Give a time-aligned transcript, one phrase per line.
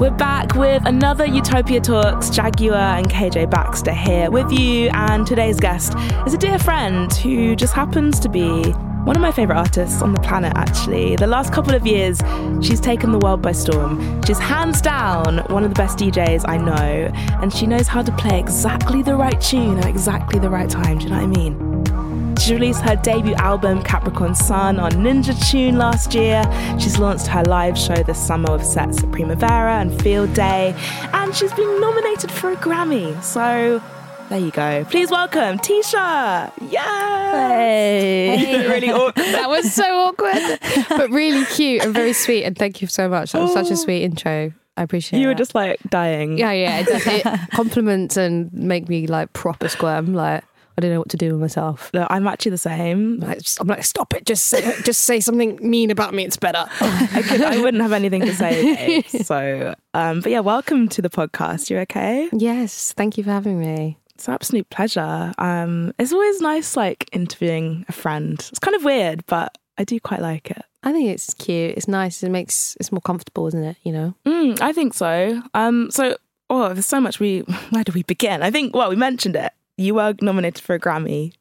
[0.00, 2.30] We're back with another Utopia Talks.
[2.30, 5.92] Jaguar and KJ Baxter here with you, and today's guest
[6.26, 8.62] is a dear friend who just happens to be
[9.04, 11.16] one of my favourite artists on the planet, actually.
[11.16, 12.22] The last couple of years,
[12.62, 14.22] she's taken the world by storm.
[14.22, 17.10] She's hands down one of the best DJs I know,
[17.42, 20.96] and she knows how to play exactly the right tune at exactly the right time.
[20.96, 21.79] Do you know what I mean?
[22.40, 26.42] She released her debut album, Capricorn Sun, on Ninja Tune last year.
[26.80, 30.74] She's launched her live show this summer with sets at Primavera and Field Day,
[31.12, 33.22] and she's been nominated for a Grammy.
[33.22, 33.82] So
[34.30, 34.86] there you go.
[34.86, 36.52] Please welcome TSHA.
[36.70, 37.48] Yeah.
[37.50, 38.66] Hey.
[38.70, 39.16] really awkward.
[39.16, 42.44] that was so awkward, but really cute and very sweet.
[42.44, 43.32] And thank you so much.
[43.32, 43.76] That was such a oh.
[43.76, 44.52] sweet intro.
[44.78, 45.20] I appreciate it.
[45.20, 45.38] You were that.
[45.38, 46.38] just like dying.
[46.38, 46.78] yeah, yeah.
[46.78, 50.14] It, it compliments and make me like proper squirm.
[50.14, 50.42] Like
[50.76, 51.90] I don't know what to do with myself.
[51.92, 53.18] Look, I'm actually the same.
[53.20, 54.24] Like, just- I'm like, stop it.
[54.26, 56.24] Just say, just say something mean about me.
[56.24, 56.66] It's better.
[56.80, 58.74] I, could, I wouldn't have anything to say.
[58.74, 59.04] today.
[59.24, 61.70] So, um, but yeah, welcome to the podcast.
[61.70, 62.28] You okay?
[62.32, 62.92] yes.
[62.92, 63.98] Thank you for having me.
[64.14, 65.32] It's an absolute pleasure.
[65.38, 68.34] Um, it's always nice, like interviewing a friend.
[68.50, 70.62] It's kind of weird, but I do quite like it.
[70.82, 71.76] I think it's cute.
[71.76, 72.22] It's nice.
[72.22, 73.76] It makes it's more comfortable, isn't it?
[73.82, 74.14] You know.
[74.26, 75.42] Mm, I think so.
[75.54, 76.16] Um, so,
[76.48, 77.18] oh, there's so much.
[77.20, 77.40] We
[77.70, 78.42] where do we begin?
[78.42, 79.52] I think well, we mentioned it.
[79.80, 81.32] You were nominated for a Grammy.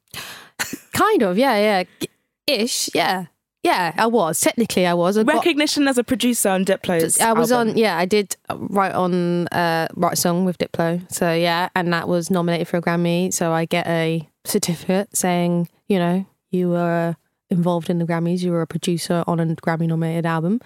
[0.93, 1.37] Kind of.
[1.37, 1.57] Yeah.
[1.57, 2.07] Yeah.
[2.47, 2.89] Ish.
[2.95, 3.25] Yeah.
[3.63, 3.93] Yeah.
[3.97, 4.85] I was technically.
[4.87, 5.17] I was.
[5.17, 7.19] I got- Recognition as a producer on Diplo's.
[7.19, 7.71] I was album.
[7.71, 11.11] on, yeah, I did write on uh, write a song with Diplo.
[11.11, 13.33] So yeah, and that was nominated for a Grammy.
[13.33, 17.17] So I get a certificate saying, you know, you were
[17.49, 18.41] involved in the Grammys.
[18.41, 20.61] You were a producer on a Grammy nominated album,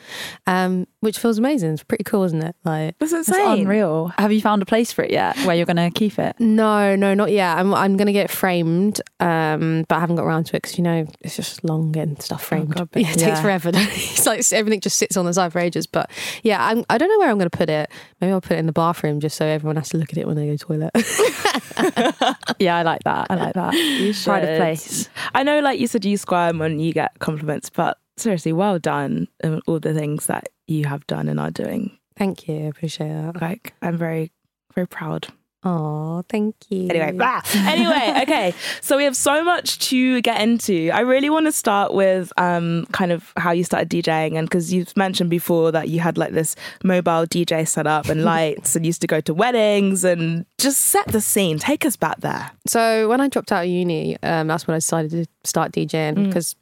[0.48, 1.74] um, which feels amazing.
[1.74, 2.56] It's pretty cool, isn't it?
[2.66, 3.62] Like, That's That's insane.
[3.62, 4.08] unreal.
[4.18, 6.36] Have you found a place for it yet where you're going to keep it?
[6.40, 7.58] no, no, not yet.
[7.58, 10.84] I'm I'm gonna get framed, um, but I haven't got around to it because you
[10.84, 12.76] know it's just long getting stuff framed.
[12.76, 13.72] God, but- yeah, it takes forever.
[13.74, 15.88] it's like everything just sits on the side for ages.
[15.88, 16.10] But
[16.44, 17.90] yeah, I'm, I don't know where I'm gonna put it.
[18.22, 20.28] Maybe I'll put it in the bathroom just so everyone has to look at it
[20.28, 22.36] when they go to the toilet.
[22.60, 23.28] Yeah, I like that.
[23.30, 23.74] I like that.
[23.74, 25.10] You Pride of place.
[25.34, 29.28] I know, like you said, you squirm when you get compliments, but seriously, well done.
[29.44, 31.98] on all the things that you have done and are doing.
[32.16, 33.42] Thank you, I appreciate that.
[33.42, 34.32] Like, I'm very,
[34.76, 35.28] very proud.
[35.66, 36.90] Oh, thank you.
[36.90, 37.42] Anyway, blah.
[37.56, 38.54] anyway, okay.
[38.82, 40.90] So we have so much to get into.
[40.92, 44.74] I really want to start with um, kind of how you started DJing, and because
[44.74, 49.02] you've mentioned before that you had like this mobile DJ setup and lights, and used
[49.02, 51.60] to go to weddings, and just set the scene.
[51.60, 52.52] Take us back there.
[52.68, 56.28] So when I dropped out of uni, um, that's when I decided to start DJing
[56.28, 56.58] because,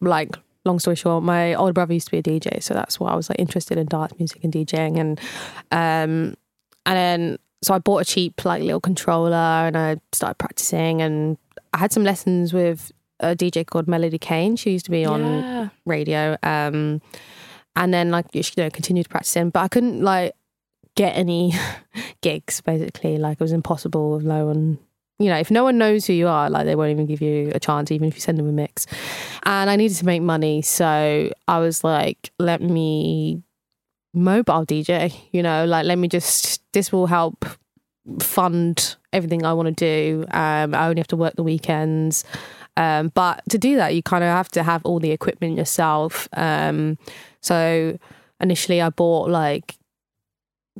[0.00, 3.10] like, long story short, my older brother used to be a DJ, so that's why
[3.10, 5.20] I was like interested in dance music and DJing, and
[5.72, 6.36] um,
[6.86, 11.38] and then so I bought a cheap like little controller and I started practicing, and
[11.74, 14.56] I had some lessons with a DJ called Melody Kane.
[14.56, 15.68] She used to be on Yeah.
[15.86, 17.00] radio, um,
[17.76, 20.34] and then like you know continued practicing, but I couldn't like
[20.94, 21.52] get any
[22.22, 24.78] gigs basically like it was impossible with low one
[25.18, 27.50] you know if no one knows who you are like they won't even give you
[27.54, 28.86] a chance even if you send them a mix.
[29.44, 33.42] And i needed to make money so i was like let me
[34.14, 37.44] mobile dj you know like let me just this will help
[38.20, 40.24] fund everything i want to do.
[40.30, 42.24] Um i only have to work the weekends.
[42.76, 46.28] Um but to do that you kind of have to have all the equipment yourself.
[46.32, 46.96] Um
[47.40, 47.98] so
[48.40, 49.77] initially i bought like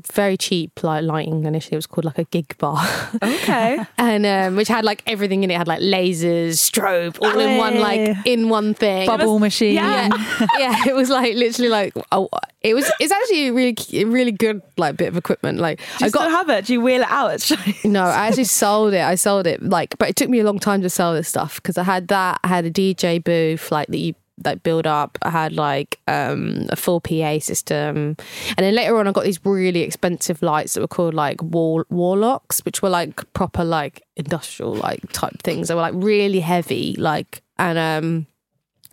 [0.06, 2.84] very cheap like lighting initially it was called like a gig bar
[3.22, 3.78] Okay.
[3.98, 5.54] and um, which had like everything in it.
[5.54, 9.74] it had like lasers strobe all in one like in one thing Bubble machine.
[9.74, 10.08] yeah
[10.58, 12.28] yeah it was like literally like oh,
[12.62, 16.06] it was it's actually a really really good like bit of equipment like Do i
[16.06, 16.66] you got still have it?
[16.66, 17.50] Do you wheel it out?
[17.84, 19.00] no, I actually sold it.
[19.00, 21.56] I sold it like, but it took me a long time to sell this stuff
[21.56, 22.40] because I had that.
[22.44, 24.14] I had a DJ booth like that you
[24.44, 25.18] like build up.
[25.22, 28.16] I had like um a full PA system,
[28.56, 31.84] and then later on I got these really expensive lights that were called like wall
[31.90, 35.68] warlocks, which were like proper like industrial like type things.
[35.68, 38.26] They were like really heavy, like and um.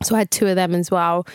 [0.04, 1.26] So I had two of them as well.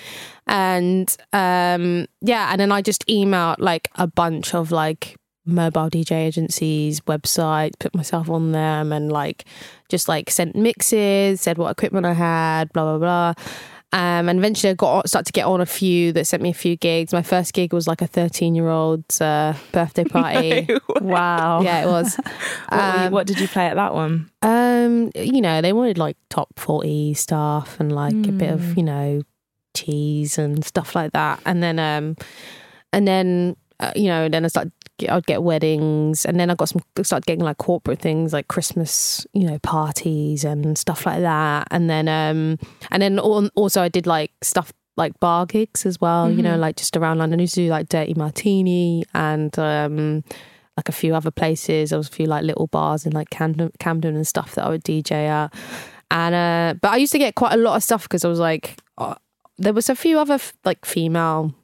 [0.46, 5.16] And um yeah, and then I just emailed like a bunch of like
[5.46, 9.44] mobile DJ agencies, websites, put myself on them and like
[9.88, 13.44] just like sent mixes, said what equipment I had, blah blah blah.
[13.92, 16.54] Um, and eventually I got started to get on a few that sent me a
[16.54, 17.12] few gigs.
[17.12, 20.68] My first gig was like a 13 year old's uh, birthday party.
[21.00, 21.62] Wow.
[21.62, 22.16] yeah, it was.
[22.68, 24.30] What, were you- Um, what did you play at that one?
[24.42, 28.54] Um, you know, they wanted like top 40 stuff and like a bit Mm.
[28.54, 29.22] of, you know,
[29.74, 31.40] cheese and stuff like that.
[31.44, 32.16] And then, um,
[32.92, 34.72] and then, uh, you know, then I started,
[35.08, 39.26] I'd get weddings and then I got some, started getting like corporate things like Christmas,
[39.32, 41.68] you know, parties and stuff like that.
[41.70, 42.58] And then, um,
[42.90, 46.60] and then also I did like stuff like bar gigs as well, you know, Mhm.
[46.60, 47.40] like just around London.
[47.40, 50.24] I used to do like Dirty Martini and, um,
[50.76, 51.90] like a few other places.
[51.90, 54.68] There was a few like little bars in like Camden, Camden and stuff that I
[54.70, 55.52] would DJ at.
[56.10, 58.38] And uh, but I used to get quite a lot of stuff because I was
[58.40, 59.14] like, uh,
[59.58, 61.54] there was a few other like female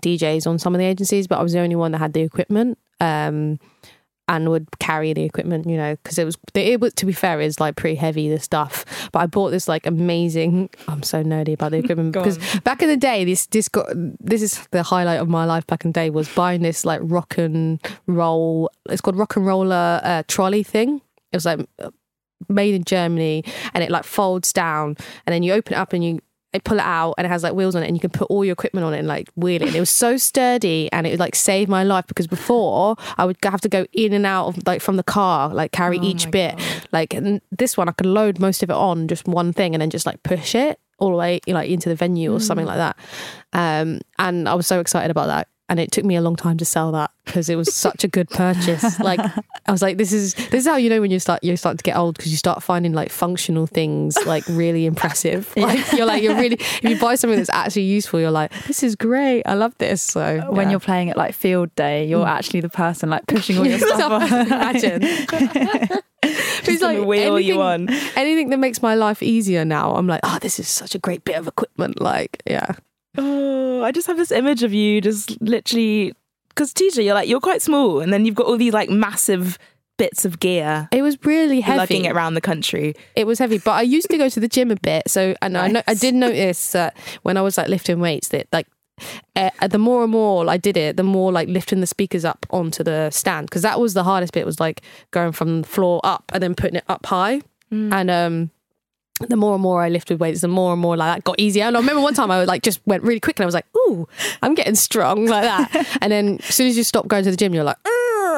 [0.00, 2.22] DJs on some of the agencies, but I was the only one that had the
[2.22, 2.78] equipment.
[3.00, 3.58] Um,
[4.28, 7.40] and would carry the equipment, you know, because it was it was to be fair,
[7.40, 9.10] it's like pretty heavy the stuff.
[9.12, 10.70] But I bought this like amazing.
[10.88, 14.40] I'm so nerdy about the equipment because back in the day, this this got this
[14.40, 17.36] is the highlight of my life back in the day was buying this like rock
[17.36, 18.70] and roll.
[18.88, 21.02] It's called rock and roller uh, trolley thing.
[21.32, 21.66] It was like
[22.48, 23.44] made in Germany,
[23.74, 24.96] and it like folds down,
[25.26, 26.20] and then you open it up and you
[26.58, 28.44] pull it out, and it has like wheels on it, and you can put all
[28.44, 29.68] your equipment on it and like wheel it.
[29.68, 33.24] And it was so sturdy, and it would like save my life because before I
[33.24, 36.04] would have to go in and out of like from the car, like carry Oh
[36.04, 36.54] each bit.
[36.92, 39.82] Like and this one, I could load most of it on just one thing, and
[39.82, 42.76] then just like push it all the way like into the venue or something like
[42.76, 42.96] that.
[43.52, 45.48] Um, and I was so excited about that.
[45.72, 48.08] And it took me a long time to sell that because it was such a
[48.08, 48.84] good purchase.
[49.02, 51.56] Like I was like, this is this is how you know when you start you
[51.56, 55.50] start to get old because you start finding like functional things like really impressive.
[55.62, 58.82] Like you're like you're really if you buy something that's actually useful, you're like, this
[58.82, 59.44] is great.
[59.46, 60.02] I love this.
[60.02, 60.72] So When yeah.
[60.72, 62.28] you're playing at like field day, you're mm.
[62.28, 64.12] actually the person like pushing all your stuff.
[64.12, 64.46] on.
[64.46, 65.00] Imagine.
[65.02, 70.38] it's like wheel you anything- Anything that makes my life easier now, I'm like, oh,
[70.42, 71.98] this is such a great bit of equipment.
[71.98, 72.74] Like, yeah.
[73.18, 76.12] Oh, I just have this image of you just literally
[76.48, 79.58] because TJ, you're like you're quite small, and then you've got all these like massive
[79.98, 80.88] bits of gear.
[80.92, 81.78] It was really heavy.
[81.78, 82.94] lugging it around the country.
[83.14, 85.08] It was heavy, but I used to go to the gym a bit.
[85.08, 88.46] So, and I, know, I did notice that when I was like lifting weights, that
[88.52, 88.66] like
[89.36, 92.46] uh, the more and more I did it, the more like lifting the speakers up
[92.50, 94.46] onto the stand because that was the hardest bit.
[94.46, 97.42] Was like going from the floor up and then putting it up high,
[97.92, 98.50] and um.
[99.28, 101.64] The more and more I lifted weights, the more and more like that got easier.
[101.64, 103.54] And I remember one time I was like just went really quick and I was
[103.54, 104.08] like, "Ooh,
[104.42, 107.36] I'm getting strong like that." And then as soon as you stop going to the
[107.36, 107.78] gym, you're like,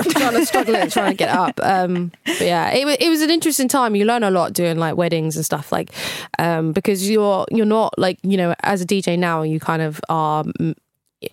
[0.03, 1.61] trying to struggle it, trying to get up.
[1.63, 3.95] Um, but yeah, it, it was an interesting time.
[3.95, 5.91] You learn a lot doing like weddings and stuff like,
[6.39, 10.01] um, because you're you're not like you know as a DJ now you kind of
[10.09, 10.45] are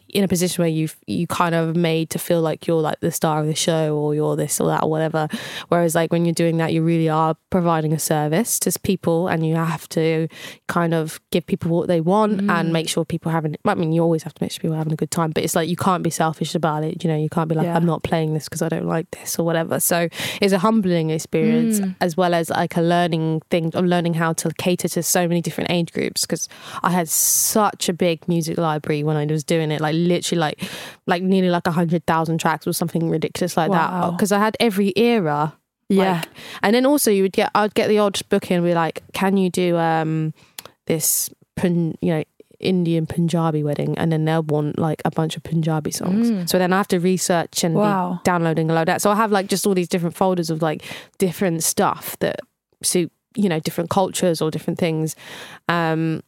[0.09, 3.11] in a position where you you kind of made to feel like you're like the
[3.11, 5.27] star of the show or you're this or that or whatever.
[5.69, 9.45] Whereas like when you're doing that, you really are providing a service to people, and
[9.45, 10.27] you have to
[10.67, 12.51] kind of give people what they want mm.
[12.51, 13.55] and make sure people having.
[13.65, 15.43] I mean, you always have to make sure people are having a good time, but
[15.43, 17.03] it's like you can't be selfish about it.
[17.03, 17.75] You know, you can't be like, Yeah.
[17.75, 19.79] I'm not playing this because I don't like this or whatever.
[19.79, 20.07] So
[20.41, 21.95] it's a humbling experience mm.
[22.01, 25.41] as well as like a learning thing of learning how to cater to so many
[25.41, 26.47] different age groups because
[26.83, 30.63] I had such a big music library when I was doing it, like literally like
[31.07, 34.55] like nearly like a hundred thousand tracks or something ridiculous like that because I had
[34.59, 35.53] every era.
[35.89, 36.21] Yeah.
[36.21, 36.29] Like,
[36.63, 39.35] and then also you would get I'd get the odd booking and be like, can
[39.37, 40.33] you do um
[40.87, 42.23] this pun you know
[42.61, 46.49] Indian Punjabi wedding and then they'll want like a bunch of Punjabi songs.
[46.49, 48.13] So then I have to research and Wow.
[48.13, 49.01] be downloading a load of that.
[49.01, 50.83] So I have like just all these different folders of like
[51.17, 52.39] different stuff that
[52.83, 55.15] suit, you know, different cultures or different things.
[55.67, 56.21] Um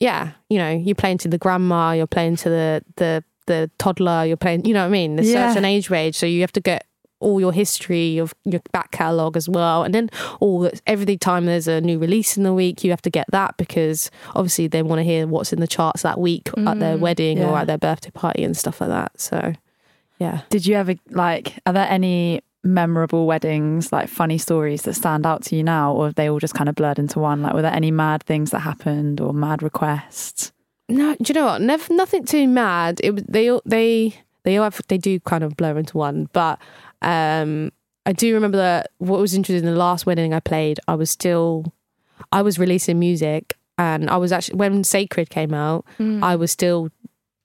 [0.00, 4.24] yeah, you know, you're playing to the grandma, you're playing to the the the toddler,
[4.24, 5.16] you're playing you know what I mean?
[5.16, 5.48] There's Yeah.
[5.48, 6.14] such an age range.
[6.16, 6.84] So you have to get
[7.20, 9.82] all your history of your back catalogue as well.
[9.82, 13.10] And then all every time there's a new release in the week, you have to
[13.10, 16.78] get that because obviously they want to hear what's in the charts that week at
[16.78, 19.20] their mm, wedding or at their birthday party and stuff like that.
[19.20, 19.54] So
[20.20, 20.42] yeah.
[20.50, 21.58] Did you ever like?
[21.66, 26.06] Are there any memorable weddings, like funny stories that stand out to you now, or
[26.06, 27.42] have they all just kind of blurred into one?
[27.42, 30.52] Like, were there any mad things that happened or mad requests?
[30.88, 31.60] No, do you know what?
[31.62, 33.00] Never, nothing too mad.
[33.02, 36.58] It was they they they all have they do kind of blur into one, but
[37.02, 37.70] um,
[38.06, 41.10] I do remember that what was interesting in the last wedding I played, I was
[41.10, 41.72] still
[42.32, 45.84] I was releasing music, and I was actually when Sacred came out,
[46.22, 46.88] I was still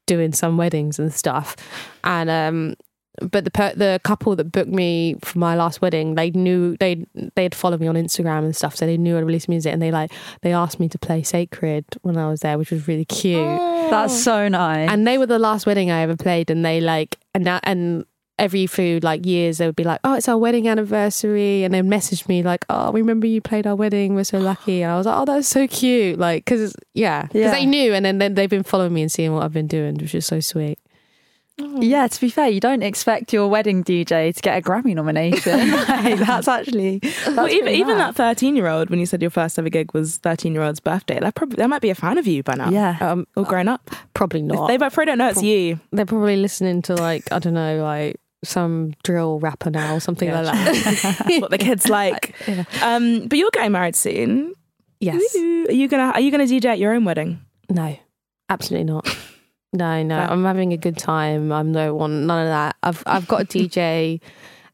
[0.08, 1.56] doing some weddings and stuff,
[2.04, 2.76] and um.
[3.22, 7.06] But the per- the couple that booked me for my last wedding, they knew they
[7.36, 9.82] they had followed me on Instagram and stuff, so they knew I released music, and
[9.82, 13.06] they like they asked me to play Sacred when I was there, which was really
[13.06, 13.90] cute oh.
[13.92, 14.90] That's so nice.
[14.90, 18.06] and they were the last wedding I ever played, and they like and that and
[18.40, 21.84] every few like years they would be like, "Oh, it's our wedding anniversary," and they'd
[21.84, 24.16] message me like, "Oh, we remember you played our wedding.
[24.16, 27.42] We're so lucky." And I was like, "Oh, that's so cute!" Like, because yeah, because
[27.42, 27.52] Yeah.
[27.52, 29.96] they knew, and then, then they've been following me and seeing what I've been doing,
[29.98, 30.80] which is so sweet.
[31.58, 35.60] Yeah, to be fair, you don't expect your wedding DJ to get a Grammy nomination.
[35.94, 39.30] Like, that's actually that's Well, even even that thirteen year old, when you said your
[39.32, 42.18] first ever gig was thirteen year old's birthday, that probably they might be a fan
[42.18, 42.70] of you by now.
[42.70, 42.98] Yeah.
[43.02, 43.92] um, all grown up.
[44.16, 44.68] Probably not.
[44.68, 45.80] They probably don't know it's you.
[45.92, 50.28] They're probably listening to like I don't know, like some drill rapper now or something
[50.28, 51.18] Yeah, like that.
[51.20, 52.36] That's what the kids like.
[52.82, 54.54] Um, but you're getting married soon.
[55.00, 55.22] yes.
[55.36, 57.40] Are you gonna Are you gonna DJ at your own wedding?
[57.70, 57.96] No,
[58.50, 59.08] absolutely not.
[59.74, 60.16] No, no.
[60.16, 60.32] Fair.
[60.32, 61.52] I'm having a good time.
[61.52, 62.76] I'm no one, none of that.
[62.84, 64.22] I've I've got a DJ,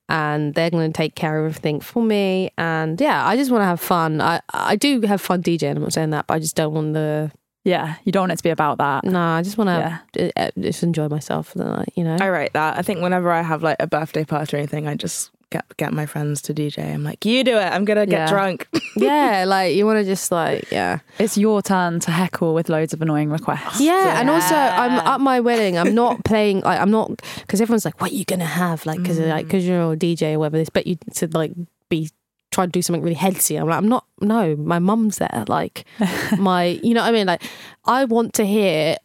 [0.10, 2.52] and they're going to take care of everything for me.
[2.58, 4.22] And yeah, I just want to have fun.
[4.22, 5.76] I I do have fun DJing.
[5.78, 7.32] I'm not saying that, but I just don't want the.
[7.64, 9.04] yeah, you don't want it to be about that.
[9.06, 9.70] No, I just want
[10.14, 11.94] to uh, just enjoy myself for the night.
[11.96, 12.18] You know.
[12.20, 12.78] I write that.
[12.78, 15.94] I think whenever I have like a birthday party or anything, I just get get
[15.94, 16.94] my friends to DJ.
[16.94, 17.66] I'm like, you do it.
[17.66, 18.30] I'm gonna get Yeah.
[18.30, 18.68] drunk.
[18.96, 21.00] yeah, like you want to just like yeah.
[21.18, 23.82] It's your turn to heckle with loads of annoying requests.
[23.82, 25.78] Yeah, and also I'm at my wedding.
[25.78, 26.62] I'm not playing.
[26.62, 29.48] Like I'm not because everyone's like, "What are you gonna have?" Like because like mm.
[29.48, 30.58] because you're a DJ or whatever.
[30.58, 31.54] They expect you to like
[31.90, 32.10] be
[32.52, 33.60] try to do something really headsy.
[33.60, 34.06] I'm like, I'm not.
[34.22, 35.46] No, my mum's there.
[35.48, 35.86] Like
[36.38, 37.28] my, you know what I mean?
[37.28, 37.44] Like
[37.86, 38.98] I want to hear.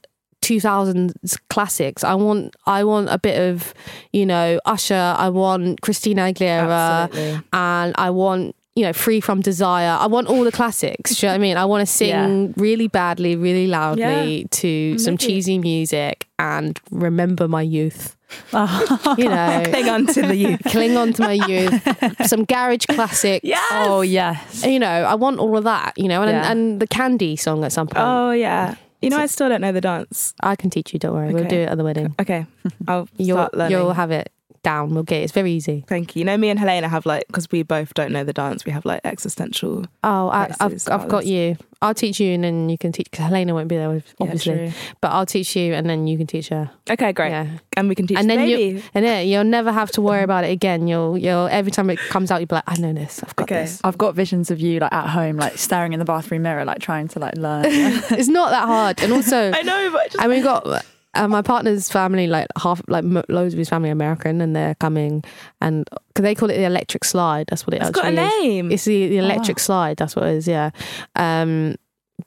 [0.45, 2.05] 2000s classics.
[2.05, 3.75] I want I want a bit of,
[4.13, 7.41] you know, Usher, I want Christina Aguilera Absolutely.
[7.53, 9.97] and I want you know, Freed from Desire.
[10.01, 11.15] I want all the classics.
[11.15, 11.57] Do you know what I mean?
[11.57, 17.63] I want to sing really badly, really loudly to some cheesy music and remember my
[17.63, 18.17] youth.
[18.53, 20.61] You know, Cling on to the youth.
[20.67, 22.27] cling on to my youth.
[22.27, 23.45] Some garage classics.
[23.45, 23.63] Yes.
[23.71, 24.65] Oh yes.
[24.67, 25.93] You know, I want all of that.
[25.97, 26.51] You know, and Yeah.
[26.51, 28.05] and the Candy song at some point.
[28.05, 28.75] Oh yeah.
[29.05, 30.35] You know, I still don't know the dance.
[30.43, 30.99] I can teach you.
[30.99, 31.29] Don't worry.
[31.33, 31.49] We'll Okay.
[31.49, 32.15] do it at the wedding.
[32.21, 32.47] Okay,
[32.89, 33.73] I'll You'll start learning.
[33.79, 34.33] you'll have it
[34.65, 34.93] down.
[34.95, 35.25] We'll get it.
[35.25, 35.85] It's very easy.
[35.87, 36.21] Thank you.
[36.21, 38.65] You know, me and Helena have like because we both don't know the dance.
[38.65, 39.85] We have like existential.
[40.03, 41.57] Oh, I, I've, I've got you.
[41.83, 43.11] I'll teach you, and then you can teach.
[43.11, 44.65] Because Helena won't be there, obviously.
[44.67, 46.71] Yeah, but I'll teach you, and then you can teach her.
[46.91, 47.31] Okay, great.
[47.31, 47.59] Yeah.
[47.77, 48.63] And we can teach and the then baby.
[48.79, 50.87] you and then you'll never have to worry about it again.
[50.89, 53.23] You'll you'll every time it comes out, you'll be like, I know this.
[53.23, 53.63] I've got Okay.
[53.63, 53.81] this.
[53.85, 56.79] I've got visions of you like at home, like staring in the bathroom mirror, like
[56.81, 57.65] trying to like learn.
[57.67, 59.03] It's not that hard.
[59.03, 60.67] And also, I know, but I just and we got
[61.15, 64.55] uh, my partner's family, like half, like mo- loads of his family, are American, and
[64.55, 65.25] they're coming,
[65.61, 67.47] and because they call it the electric slide.
[67.49, 68.43] That's what it it's got a actually is.
[68.43, 68.73] name.
[68.73, 69.63] It's the, the electric wow.
[69.63, 69.97] slide.
[69.97, 70.49] That's what it is.
[70.49, 70.71] Yeah.
[71.17, 71.77] Um,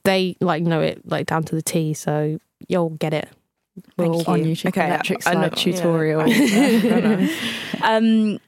[0.03, 3.29] they like know it like down to the T, so you'll get it.
[3.98, 4.25] Thank We'll- you.
[4.27, 5.50] on YouTube, Okay, electric slide yeah.
[5.50, 6.25] tutorial.
[6.27, 7.29] Know.
[7.84, 8.39] um,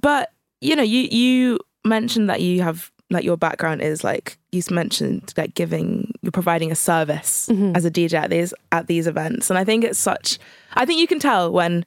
[0.00, 4.62] but you know, you you mentioned that you have like your background is like you
[4.70, 7.76] mentioned like giving you're providing a service Mhm.
[7.76, 10.38] as a DJ at these at these events, and I think it's such.
[10.74, 11.84] I think you can tell when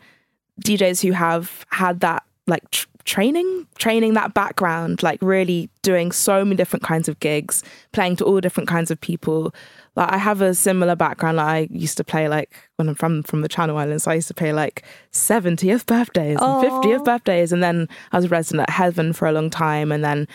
[0.61, 6.43] DJs who have had that like tr- training, training that background, like really doing so
[6.45, 9.53] many different kinds of gigs, playing to all different kinds of people.
[9.95, 11.37] Like I have a similar background.
[11.37, 14.15] Like I used to play like when I'm from from the Channel Islands, so I
[14.15, 18.61] used to play like 70th birthdays and 50th birthdays, and then I was a resident
[18.69, 20.27] at Heaven for a long time, and then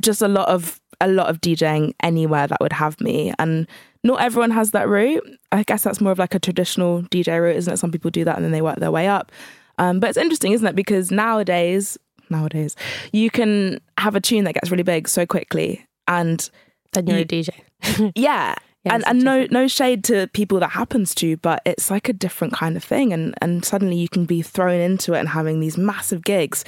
[0.00, 3.32] just a lot of a lot of DJing anywhere that would have me.
[3.38, 3.66] And
[4.02, 5.22] not everyone has that route.
[5.52, 7.76] I guess that's more of like a traditional dj route isn't it?
[7.76, 9.30] Some people do that and then they work their way up.
[9.78, 10.74] Um, but it's interesting isn't it?
[10.76, 11.98] Because nowadays
[12.30, 12.74] nowadays
[13.12, 16.48] you can have a tune that gets really big so quickly and
[16.92, 18.12] Then you're You- a DJ.
[18.14, 18.54] yeah.
[18.84, 22.12] Yeah, and and no no shade to people that happens to but it's like a
[22.12, 23.12] different kind of thing.
[23.12, 26.64] And and suddenly you can be thrown into it and having these massive gigs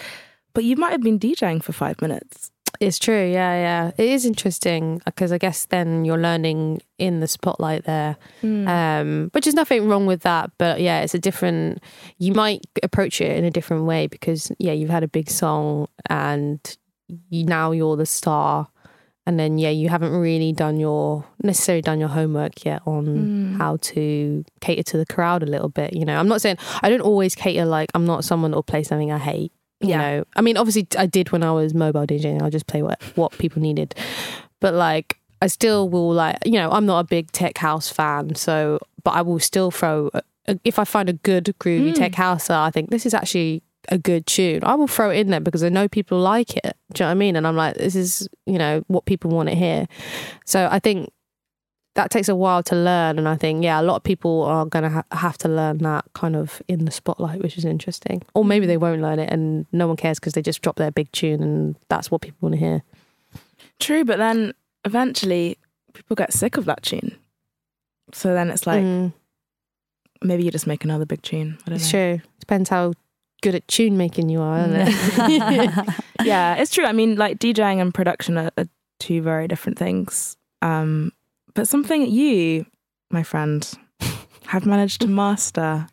[0.55, 3.27] but you might have been djing for 5 minutes It's true.
[3.27, 3.91] Yeah, yeah.
[3.99, 9.47] It is interesting because I guess then you're learning in the spotlight there, um, which
[9.47, 10.53] is nothing wrong with that.
[10.59, 11.83] But yeah, it's a different.
[12.19, 15.89] You might approach it in a different way because yeah, you've had a big song
[16.09, 16.61] and
[17.31, 18.69] you, now you're the star,
[19.27, 23.77] and then yeah, you haven't really done your necessarily done your homework yet on how
[23.79, 25.95] to cater to the crowd a little bit.
[25.95, 27.65] You know, I'm not saying I don't always cater.
[27.65, 29.99] Like I'm not someone that will play something I hate you Yeah.
[29.99, 30.25] know?
[30.37, 32.43] I mean obviously i did when i was mobile djing.
[32.43, 33.95] I'll just play what what people needed.
[34.61, 38.35] But like i still will like you know i'm not a big tech house fan
[38.35, 40.11] so but i will still throw
[40.65, 42.17] if i find a good groovy tech mm.
[42.17, 44.63] house i think this is actually a good tune.
[44.65, 46.77] I will throw it in there because i know people like it.
[46.93, 47.37] Do you know what i mean?
[47.37, 49.87] And i'm like this is you know what people want to hear.
[50.45, 51.11] So i think
[51.99, 54.65] that takes a while to learn and i think yeah a lot of people are
[54.65, 58.23] going to ha- have to learn that kind of in the spotlight which is interesting
[58.35, 60.91] or maybe they won't learn it and no one cares because they just drop their
[60.93, 62.83] big tune and that's what people want to hear
[63.81, 65.57] True, but then eventually
[65.93, 67.15] people get sick of that tune.
[68.13, 69.13] So then it's like Mm,
[70.23, 71.59] maybe you just make another big tune.
[71.63, 72.17] I don't it's know.
[72.17, 72.93] true depends how
[73.43, 75.95] good at tune making you are, isn't it?
[76.25, 76.87] yeah, it's true.
[76.87, 78.67] I mean, like DJing and production are, are
[78.99, 80.37] two very different things.
[80.61, 81.13] Um,
[81.59, 82.67] but something you,
[83.11, 83.69] my friend,
[84.47, 85.89] have managed to master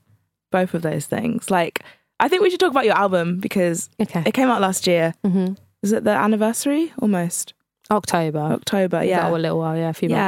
[0.51, 1.50] both of those things.
[1.50, 1.81] Like,
[2.19, 4.22] I think we should talk about your album because okay.
[4.27, 5.15] it came out last year.
[5.25, 6.93] hmm Is it the anniversary?
[7.01, 7.55] Almost
[7.89, 8.38] October.
[8.38, 9.03] October.
[9.03, 9.75] Yeah, Yeah, a little while.
[9.75, 10.19] Yeah, a few months.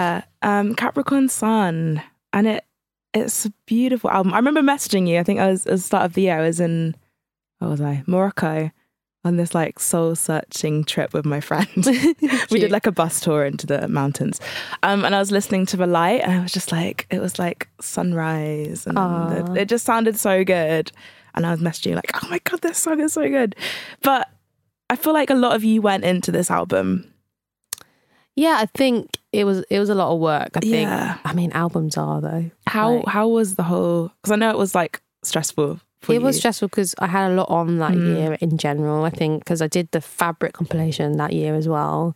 [0.42, 0.60] yeah.
[0.60, 2.02] Um, Capricorn Sun,
[2.34, 2.66] and it
[3.14, 4.34] it's a beautiful album.
[4.34, 5.20] I remember messaging you.
[5.20, 6.40] I think I was at the start of the year.
[6.40, 6.96] I was in
[7.60, 8.04] where was I?
[8.08, 8.72] Morocco
[9.28, 11.68] on this like soul searching trip with my friend.
[12.52, 14.40] we did like a bus tour into the mountains,
[14.84, 17.38] um, and I was listening to the light, and I was just like, it was
[17.38, 20.92] like sunrise, and the, it just sounded so good.
[21.36, 23.56] And I was messaging like, oh my god, this song is so good.
[24.02, 24.28] But
[24.90, 27.14] I feel like a lot of you went into this album.
[28.36, 30.52] Yeah, I think it was it was a lot of work.
[30.56, 30.88] I think.
[30.88, 31.18] Yeah.
[31.26, 32.50] I mean, albums are though.
[32.66, 34.12] How Like- how was the whole?
[34.22, 35.80] Because I know it was like stressful.
[36.16, 38.06] It was stressful because I had a lot on that Mm.
[38.16, 39.04] year in general.
[39.06, 42.16] I think because I did the fabric compilation that year as well,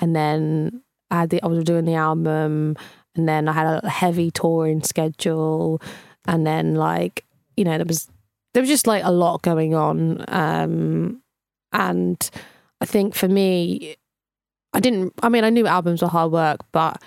[0.00, 2.76] and then I had the, I was doing the album,
[3.16, 5.80] and then I had a heavy touring schedule,
[6.26, 7.24] and then like
[7.56, 8.08] you know there was
[8.54, 11.22] there was just like a lot going on, um,
[11.72, 12.30] and
[12.80, 13.96] I think for me,
[14.72, 15.12] I didn't.
[15.22, 17.02] I mean, I knew albums were hard work, but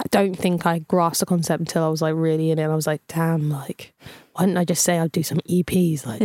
[0.00, 2.64] I don't think I grasped the concept until I was like really in it.
[2.64, 3.94] I was like, damn, like
[4.36, 6.04] why didn't I just say I'd do some EPs?
[6.04, 6.18] Like,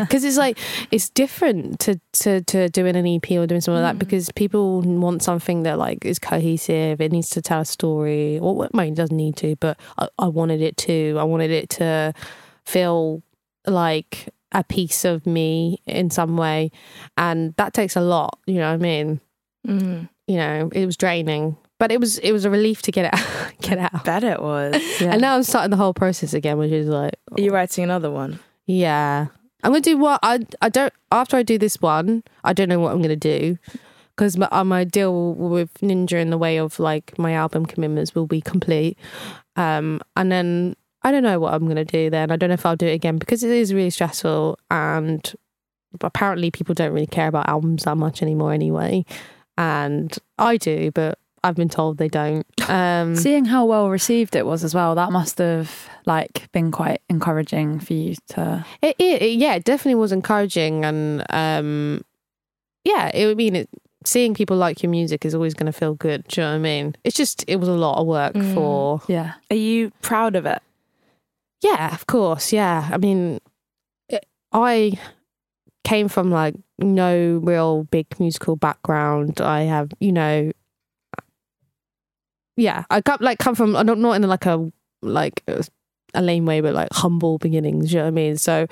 [0.00, 0.58] because it's like
[0.90, 4.82] it's different to to to doing an EP or doing something like that because people
[4.82, 7.00] want something that like is cohesive.
[7.00, 10.28] It needs to tell a story, or well, it doesn't need to, but I, I
[10.28, 11.16] wanted it to.
[11.18, 12.12] I wanted it to
[12.66, 13.22] feel
[13.66, 16.70] like a piece of me in some way,
[17.16, 18.38] and that takes a lot.
[18.46, 19.20] You know what I mean?
[19.66, 20.08] Mm.
[20.26, 23.14] You know, it was draining, but it was it was a relief to get it
[23.14, 24.04] out, get out.
[24.04, 24.74] Bet it was.
[25.00, 28.10] And now I'm starting the whole process again, which is like, Are you writing another
[28.10, 28.38] one?
[28.66, 29.26] yeah,
[29.62, 32.80] I'm gonna do what I I don't after I do this one, I don't know
[32.80, 33.58] what I'm gonna do
[34.16, 38.14] because my, uh, my deal with Ninja in the way of like my album commitments
[38.14, 38.98] will be complete,
[39.56, 42.10] um, and then I don't know what I'm gonna do.
[42.10, 45.32] Then I don't know if I'll do it again because it is really stressful and
[46.00, 49.04] apparently people don't really care about albums that much anymore anyway,
[49.58, 51.18] and I do, but.
[51.46, 52.46] I've been told they don't.
[52.68, 57.00] Um, Seeing how well received it was as well, that must have like been quite
[57.08, 58.64] encouraging for you to.
[58.82, 62.02] It, it, it- yeah, it definitely was encouraging, and um,
[62.84, 63.68] yeah, it would mean it.
[64.04, 66.22] Seeing people like your music is always going to feel good.
[66.28, 66.94] Do you know what I mean?
[67.02, 68.54] It's just it was a lot of work Mm.
[68.54, 69.02] for.
[69.08, 69.32] Yeah.
[69.50, 70.62] Are you proud of it?
[71.62, 72.52] Yeah, of course.
[72.52, 73.40] Yeah, I mean,
[74.08, 74.92] it, I
[75.82, 79.40] came from like no real big musical background.
[79.40, 80.52] I have, you know,
[82.56, 84.70] yeah, I come like come from not not in like a
[85.02, 85.42] like
[86.14, 87.92] a lame way, but like humble beginnings.
[87.92, 88.36] You know what I mean?
[88.36, 88.66] So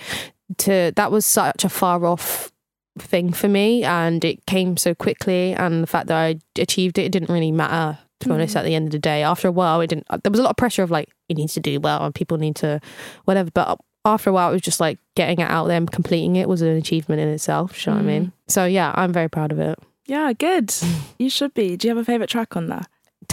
[0.58, 2.52] to that was such a far off
[2.98, 7.04] thing for me, and it came so quickly, and the fact that I achieved it,
[7.04, 7.98] it didn't really matter.
[8.20, 8.60] To be honest, mm.
[8.60, 10.06] at the end of the day, after a while, it didn't.
[10.08, 12.38] There was a lot of pressure of like it needs to do well, and people
[12.38, 12.80] need to
[13.24, 13.50] whatever.
[13.50, 16.48] But after a while, it was just like getting it out there and completing it
[16.48, 17.84] was an achievement in itself.
[17.84, 18.20] You know what I mm.
[18.20, 18.32] mean?
[18.48, 19.78] So yeah, I'm very proud of it.
[20.06, 20.72] Yeah, good.
[21.18, 21.76] You should be.
[21.76, 22.82] Do you have a favorite track on there?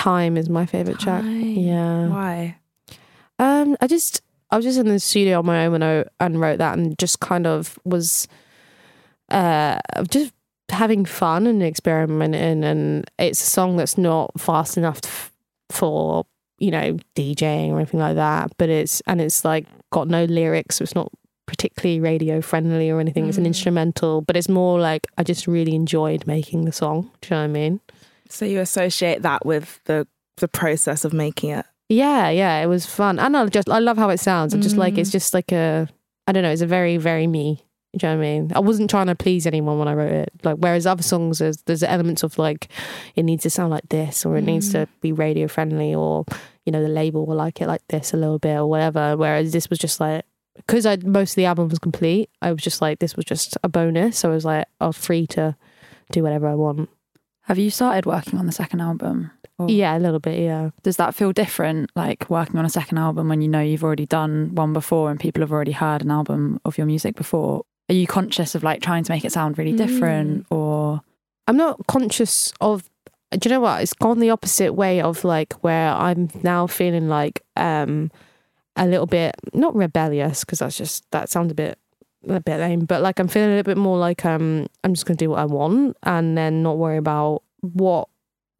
[0.01, 1.23] Time is my favorite track.
[1.25, 2.07] Yeah.
[2.07, 2.57] Why?
[3.39, 6.39] Um, I just I was just in the studio on my own when I and
[6.41, 8.27] wrote that and just kind of was
[9.29, 9.77] uh
[10.09, 10.33] just
[10.69, 15.31] having fun and experimenting and it's a song that's not fast enough f-
[15.69, 16.25] for
[16.59, 20.77] you know DJing or anything like that but it's and it's like got no lyrics
[20.77, 21.11] so it's not
[21.45, 23.47] particularly radio friendly or anything it's an Mm.
[23.47, 27.41] instrumental but it's more like I just really enjoyed making the song do you know
[27.41, 27.79] what I mean
[28.31, 31.65] So you associate that with the the process of making it.
[31.89, 34.53] Yeah, yeah, it was fun, and I just I love how it sounds.
[34.53, 35.13] I just like it's Mm.
[35.13, 35.87] just like a
[36.27, 37.65] I don't know, it's a very very me.
[37.97, 38.51] Do you know what I mean?
[38.55, 40.31] I wasn't trying to please anyone when I wrote it.
[40.43, 42.69] Like whereas other songs, there's there's elements of like
[43.15, 46.23] it needs to sound like this, or it needs to be radio friendly, or
[46.65, 49.17] you know the label will like it like this a little bit or whatever.
[49.17, 50.23] Whereas this was just like
[50.55, 52.29] because I most of the album was complete.
[52.41, 54.19] I was just like this was just a bonus.
[54.19, 55.57] So I was like I was free to
[56.13, 56.89] do whatever I want.
[57.51, 59.29] Have you started working on the second album?
[59.57, 60.39] Or Yeah, a little bit.
[60.39, 60.69] Yeah.
[60.83, 64.05] Does that feel different, like working on a second album when you know you've already
[64.05, 67.63] done one before and people have already heard an album of your music before?
[67.89, 71.01] Are you conscious of like trying to make it sound really different or
[71.45, 72.89] I'm not conscious of.
[73.31, 73.83] Do you know what?
[73.83, 78.11] It's gone the opposite way of like where I'm now feeling like um
[78.77, 81.77] a little bit not rebellious because that's just that sounds a bit
[82.27, 85.05] a bit lame, but like I'm feeling a little bit more like um I'm just
[85.05, 88.07] gonna do what I want and then not worry about what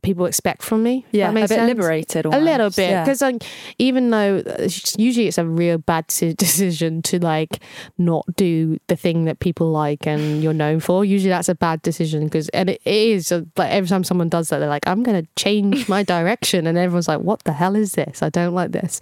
[0.04, 1.06] people expect from me.
[1.12, 1.67] Yeah, a bit sense.
[1.67, 2.26] liberated.
[2.26, 2.76] a little almost.
[2.78, 3.04] bit Yeah.
[3.04, 3.43] because like
[3.78, 7.60] even though it's- usually it's a real bad decision to like
[8.00, 11.84] not do the thing that people like and you're known for usually that's a bad
[11.84, 15.04] decision because and it is uh, like every time someone does that they're like i'm
[15.04, 18.71] gonna change my direction and everyone's like what the hell is this i don't like
[18.71, 19.02] this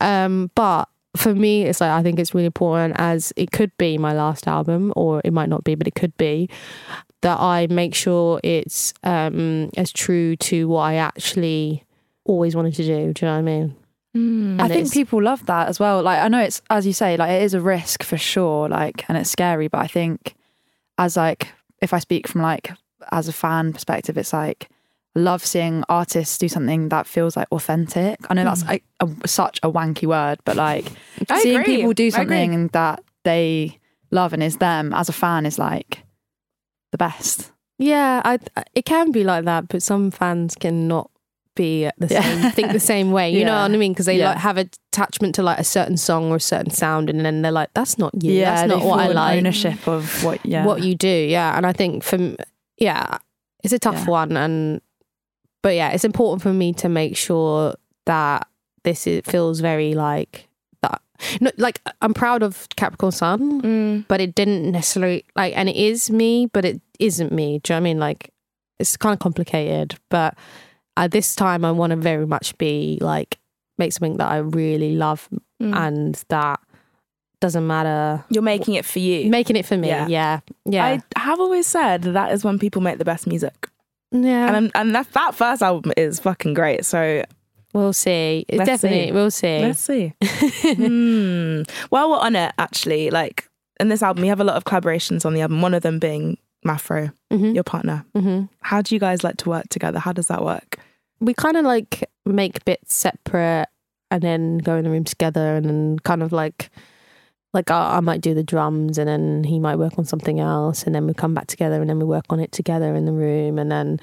[0.00, 3.98] um but for me it's like i think it's really important as it could be
[3.98, 6.48] my last album or it might not be but it could be
[7.22, 11.84] that i make sure it's um as true to what i actually
[12.28, 13.12] always wanted to do.
[13.12, 13.74] Do you know what I mean?
[14.60, 16.02] I think people love that as well.
[16.02, 19.04] Like I know it's as you say, like it is a risk for sure, like
[19.08, 20.34] and it's scary, but I think
[20.98, 22.70] as like if I speak from like
[23.10, 24.74] as a fan perspective, it's like I
[25.14, 28.18] love seeing artists do something that feels like authentic.
[28.30, 28.68] I know that's hmm.
[28.68, 30.86] like a, such a wanky word, but like
[31.40, 31.76] seeing agree.
[31.76, 33.78] people do something that they
[34.10, 36.04] love and is them as a fan is like
[36.92, 37.52] the best.
[37.78, 38.38] Yeah, I
[38.74, 41.10] it can be like that, but some fans cannot
[41.54, 42.22] be the Yeah.
[42.22, 43.30] same, think the same way.
[43.30, 43.92] You know what I mean?
[43.92, 44.30] Because they Yeah.
[44.30, 47.52] like have attachment to like a certain song or a certain sound, and then they're
[47.52, 48.32] like, "That's not you.
[48.32, 50.64] yeah, That's not what I like." Ownership of what yeah.
[50.64, 51.56] What you do, yeah.
[51.56, 52.36] And I think from
[52.78, 53.18] yeah,
[53.62, 54.10] it's a tough Yeah.
[54.10, 54.80] one, and
[55.62, 57.74] but yeah, it's important for me to make sure
[58.06, 58.46] that
[58.84, 60.48] this is, feels very like
[60.82, 61.02] that.
[61.40, 64.04] No, like I'm proud of Capricorn Sun, Mm.
[64.08, 67.74] but it didn't necessarily like and it is me but it isn't me do you
[67.74, 68.30] know what i mean like
[68.80, 70.36] it's kind of complicated but
[70.96, 73.38] at this time i want to very much be like
[73.78, 75.28] make something that i really love
[75.60, 75.74] Mm.
[75.76, 76.60] and that
[77.40, 79.28] doesn't matter You're making it for you.
[79.30, 80.06] making it for me Yeah.
[80.08, 80.84] yeah yeah
[81.16, 83.68] I have always said that is when people make the best music,
[84.10, 86.84] yeah and and that that first album is fucking great.
[86.84, 87.24] So
[87.74, 89.12] we'll see Let's definitely see.
[89.12, 90.12] we'll see let's see.
[90.74, 91.62] Hmm.
[91.90, 93.48] While we're on it, actually, like
[93.80, 95.62] in this album, we have a lot of collaborations on the album.
[95.62, 98.04] One of them being Mafro, Mhm, your partner.
[98.16, 98.48] mhm.
[98.62, 99.98] How do you guys like to work together?
[99.98, 100.78] How does that work?
[101.20, 103.66] we kind of like make bits separate
[104.08, 106.70] and then go in the room together and then kind of like
[107.52, 110.84] like I, I might do the drums and then he might work on something else.
[110.84, 113.12] And then we come back together and then we work on it together in the
[113.12, 114.00] room and then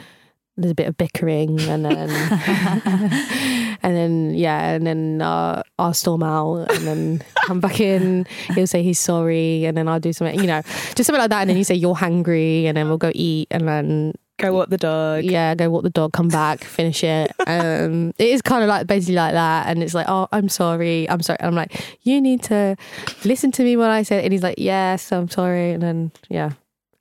[0.57, 2.09] there's a bit of bickering and then
[3.83, 8.25] and then yeah and then uh, I'll storm out and then come back in.
[8.53, 10.61] He'll say he's sorry and then I'll do something you know
[10.95, 11.41] just something like that.
[11.41, 14.69] And then you say you're hungry and then we'll go eat and then Go walk
[14.69, 15.23] the dog.
[15.23, 17.31] yeah, go walk the dog, come back, finish it.
[17.47, 21.07] Um, it is kind of like basically like that, and it's like, oh, I'm sorry,
[21.09, 21.37] I'm sorry.
[21.39, 22.75] And I'm like, you need to
[23.23, 24.23] listen to me when I say, it.
[24.23, 26.51] and he's like, yes, I'm sorry, and then yeah,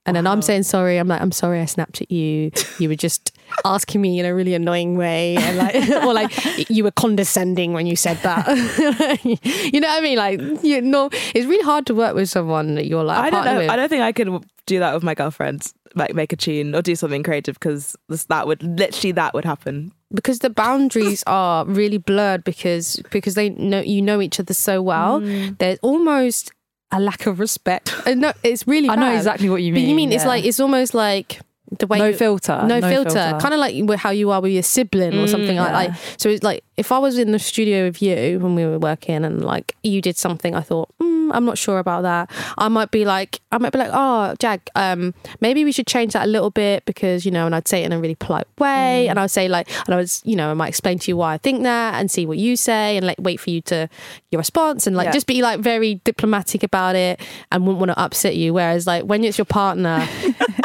[0.05, 0.97] and then I'm saying sorry.
[0.97, 2.51] I'm like, I'm sorry, I snapped at you.
[2.79, 6.83] You were just asking me in a really annoying way, and like, or like you
[6.83, 8.47] were condescending when you said that.
[9.23, 10.17] you know what I mean?
[10.17, 13.17] Like, you know, it's really hard to work with someone that you're like.
[13.17, 13.57] I don't know.
[13.57, 13.69] with.
[13.69, 15.71] I don't think I could do that with my girlfriend.
[15.97, 17.95] Like make a tune or do something creative because
[18.27, 19.93] that would literally that would happen.
[20.13, 24.81] because the boundaries are really blurred because because they know you know each other so
[24.81, 25.57] well Mm.
[25.57, 26.51] there's almost
[26.91, 29.79] a lack of respect and no it's really I know exactly what you mean but
[29.83, 29.89] mean.
[29.89, 31.39] you mean it's like it's almost like
[31.79, 32.63] the way no you- filter.
[32.65, 35.73] no, filter, kind of like how you are with your sibling or something like yeah.
[35.77, 38.77] like so it's like if I was in the studio with you when we were
[38.77, 42.67] working and like you did something I thought mm, I'm not sure about that I
[42.67, 46.25] might be like I might be like oh Jack um maybe we should change that
[46.25, 49.07] a little bit because you know and I'd say it in a really polite way
[49.07, 51.17] and I would say like and I was you know I might explain to you
[51.17, 53.89] why I think that and see what you say and like wait for you to
[54.31, 55.11] your response and like Yeah.
[55.13, 57.19] just be like very diplomatic about it
[57.51, 60.59] and wouldn't want to upset you whereas like when it's your partner that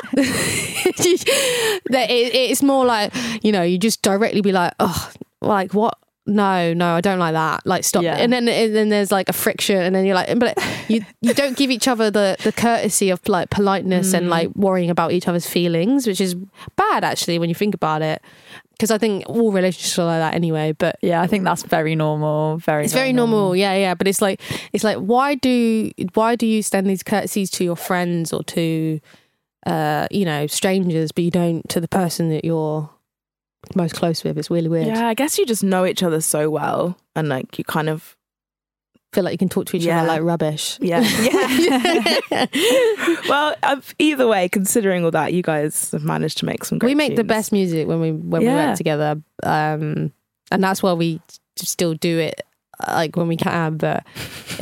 [1.93, 5.97] it's more like you know you just directly be like oh like what
[6.27, 8.17] no no i don't like that like stop Yeah.
[8.17, 10.57] and then and then there's like a friction and then you're like but
[10.89, 14.31] you you don't give each other the the courtesy of like politeness and mm.
[14.31, 16.35] like worrying about each other's feelings which is
[16.77, 18.23] bad actually when you think about it
[18.73, 21.95] because i think all relationships are like that anyway but yeah, I think that's very
[21.95, 22.59] normal.
[22.59, 22.85] Very.
[22.85, 24.41] it's very normal yeah yeah but it's like
[24.73, 29.01] it's like why do why do you extend these courtesies to your friends or to
[29.67, 32.89] uh you know strangers but you don't to the person that you're
[33.75, 36.49] most close with it's really weird Yeah, I guess you just know each other so
[36.49, 38.17] well and like you kind of
[39.13, 39.99] feel like you can talk to each Yeah.
[40.01, 41.01] other like rubbish yeah.
[41.01, 42.47] yeah.
[43.29, 46.91] well, uh, either way, considering all that, you guys have managed to make some great
[46.91, 50.13] we make the best music when we when we work together um
[50.53, 51.21] and that's why we
[51.57, 52.41] still do it
[52.87, 54.05] uh, like when we can but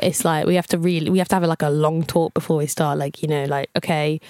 [0.02, 2.56] it's like we have to really we have to have like a long talk before
[2.56, 4.20] we start like you know like okay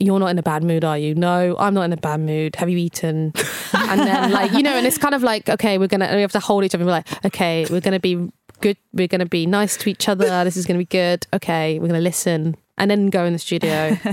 [0.00, 2.56] you're not in a bad mood are you no i'm not in a bad mood
[2.56, 3.32] have you eaten
[3.72, 6.32] and then like you know and it's kind of like okay we're gonna we have
[6.32, 8.28] to hold each other and be like okay we're gonna be
[8.60, 11.86] good we're gonna be nice to each other this is gonna be good okay we're
[11.86, 13.96] gonna listen and then go in the studio.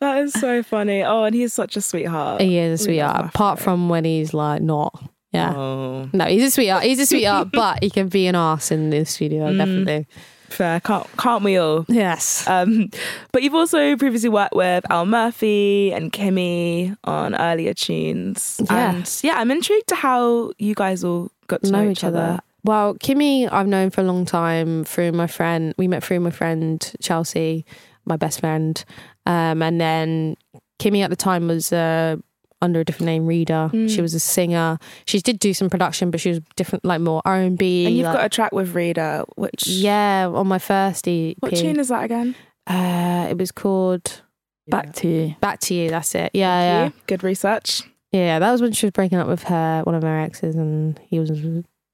[0.00, 1.02] That is so funny.
[1.02, 2.40] Oh, and he's such a sweetheart.
[2.40, 3.26] he is a sweetheart.
[3.34, 4.98] Apart from when he's like not.
[5.30, 5.54] Yeah.
[5.54, 6.84] Oh, No, he's a sweetheart.
[6.84, 9.58] He's a sweetheart, but he can be an ass in the studio, Mm.
[9.58, 10.06] definitely.
[10.52, 10.80] Fair.
[10.80, 11.84] Can't can't we all?
[11.88, 12.46] Yes.
[12.46, 12.90] Um,
[13.32, 18.60] but you've also previously worked with Al Murphy and Kimmy on earlier tunes.
[18.70, 18.96] Yeah.
[18.96, 22.40] And yeah, I'm intrigued to how you guys all got to know, each other.
[22.64, 25.74] Well, Kimmy, I've known for a long time through my friend.
[25.78, 27.64] We met through my friend Chelsea,
[28.04, 28.82] my best friend,
[29.26, 30.36] um, and then
[30.78, 32.16] Kimmy at the time was uh,
[32.62, 33.70] under a different name, Reader.
[33.72, 33.88] Mm.
[33.88, 34.78] She was a singer.
[35.06, 37.86] She did do some production, but she was different, like more R and B.
[37.86, 41.36] And you've like- got a track with Rita, which yeah on my first EP.
[41.40, 42.34] What tune is that again?
[42.66, 44.22] Uh, it was called
[44.68, 45.34] Back to you.
[45.40, 45.90] Back to You.
[45.90, 46.30] That's it.
[46.34, 46.84] Yeah, yeah.
[46.86, 46.92] You.
[47.06, 47.82] Good research.
[48.12, 50.98] Yeah, that was when she was breaking up with her one of her exes, and
[51.08, 51.30] he was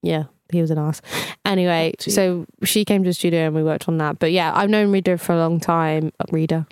[0.03, 1.01] yeah, he was an ass.
[1.45, 2.11] Anyway, Gee.
[2.11, 4.19] so she came to the studio and we worked on that.
[4.19, 6.13] But yeah, I've known Rita for a long time.
[6.21, 6.67] Uh, Rita,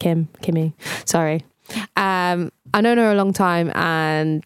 [0.00, 0.72] Kim, Kimmy,
[1.04, 1.44] sorry.
[1.96, 4.42] Um, I've known her a long time, and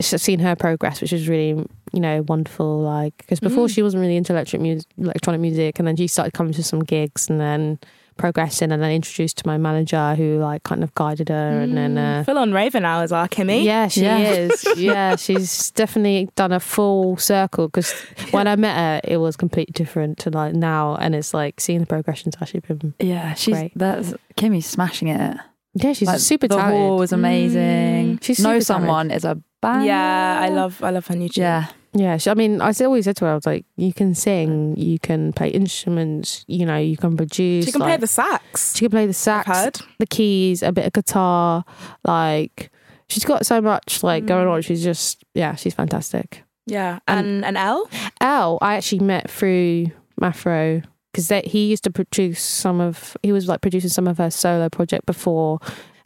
[0.00, 2.80] I've seen her progress, which is really you know wonderful.
[2.80, 3.74] Like because before Mm.
[3.74, 6.80] she wasn't really into electric music, electronic music, and then she started coming to some
[6.80, 7.78] gigs, and then
[8.18, 11.96] progressing, and then introduced to my manager who like kind of guided her, and then.
[11.96, 13.64] Uh, Full on Raven now is our Kimmy.
[13.64, 14.18] yeah, she Yeah.
[14.18, 14.64] is.
[14.76, 17.92] Yeah, she's definitely done a full circle because
[18.32, 21.80] when I met her, it was completely different to like now, and it's like seeing
[21.80, 22.92] the progression's actually been.
[23.00, 23.72] Yeah, she's Great.
[23.76, 25.36] that's Kimmy's smashing it.
[25.74, 26.80] Yeah, she's Like, super the talented.
[26.80, 28.18] Wall was amazing.
[28.22, 29.86] She's know super someone is a bang.
[29.86, 31.42] Yeah, I love I love her new tune.
[31.42, 34.14] Yeah, Yeah, she, I mean, I always said to her, I was like, you can
[34.14, 37.64] sing, you can play instruments, you know, you can produce.
[37.66, 38.74] She can play the sax.
[38.76, 41.64] She can play the sax, the keys, a bit of guitar.
[42.04, 42.70] Like,
[43.08, 44.52] she's got so much like going Mm.
[44.52, 44.62] on.
[44.62, 46.42] She's just, yeah, she's fantastic.
[46.66, 46.98] Yeah.
[47.08, 47.88] And- And and L?
[48.20, 49.86] Al, I actually met through
[50.20, 50.82] Mafro
[51.12, 53.16] because he used to produce some of.
[53.22, 55.58] He was like producing some of her solo project before,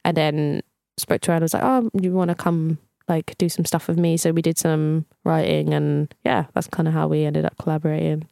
[0.04, 0.62] and then
[0.98, 3.86] spoke to her and was like, "Oh, you want to come like do some stuff
[3.88, 7.44] with me?" So we did some writing, and yeah, that's kind of how we ended
[7.44, 8.26] up collaborating.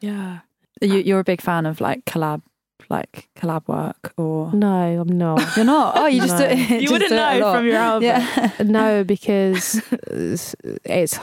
[0.00, 0.40] Yeah.
[0.80, 2.42] you, uh, you're a big fan of like collab,
[2.88, 5.56] like collab work, or No, I'm not.
[5.56, 5.96] you're not.
[5.96, 6.46] Oh, you just No.
[6.48, 6.58] do it.
[6.70, 8.04] You just wouldn't do know from your album.
[8.04, 10.54] Yeah, no, because it's,
[10.84, 11.18] it's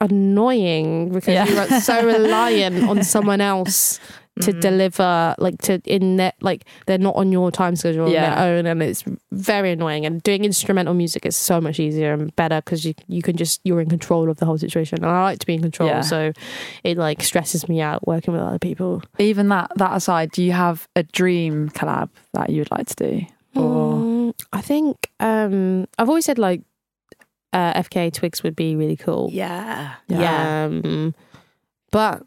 [0.00, 1.46] annoying because Yeah.
[1.68, 3.98] you're so reliant on someone else
[4.40, 4.60] to Mm.
[4.60, 8.66] deliver like to in that like they're not on your time schedule on their own
[8.66, 12.84] and it's very annoying and doing instrumental music is so much easier and better because
[12.84, 15.46] you you can just you're in control of the whole situation and I like to
[15.46, 16.00] be in control Yeah.
[16.02, 16.32] so
[16.84, 20.52] it like stresses me out working with other people Even that that aside, do you
[20.52, 23.26] have a dream collab that you would like to do?
[23.60, 26.62] Or Mm, I think um I've always said like
[27.52, 29.94] uh, FKA Twigs would be really cool Yeah.
[30.06, 30.66] Yeah.
[30.66, 31.14] Um,
[31.90, 32.22] but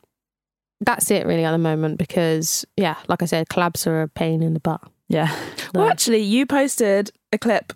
[0.81, 4.41] that's it really at the moment because yeah, like I said, collabs are a pain
[4.43, 4.81] in the butt.
[5.07, 5.33] yeah,
[5.73, 7.73] Well, actually, you posted a clip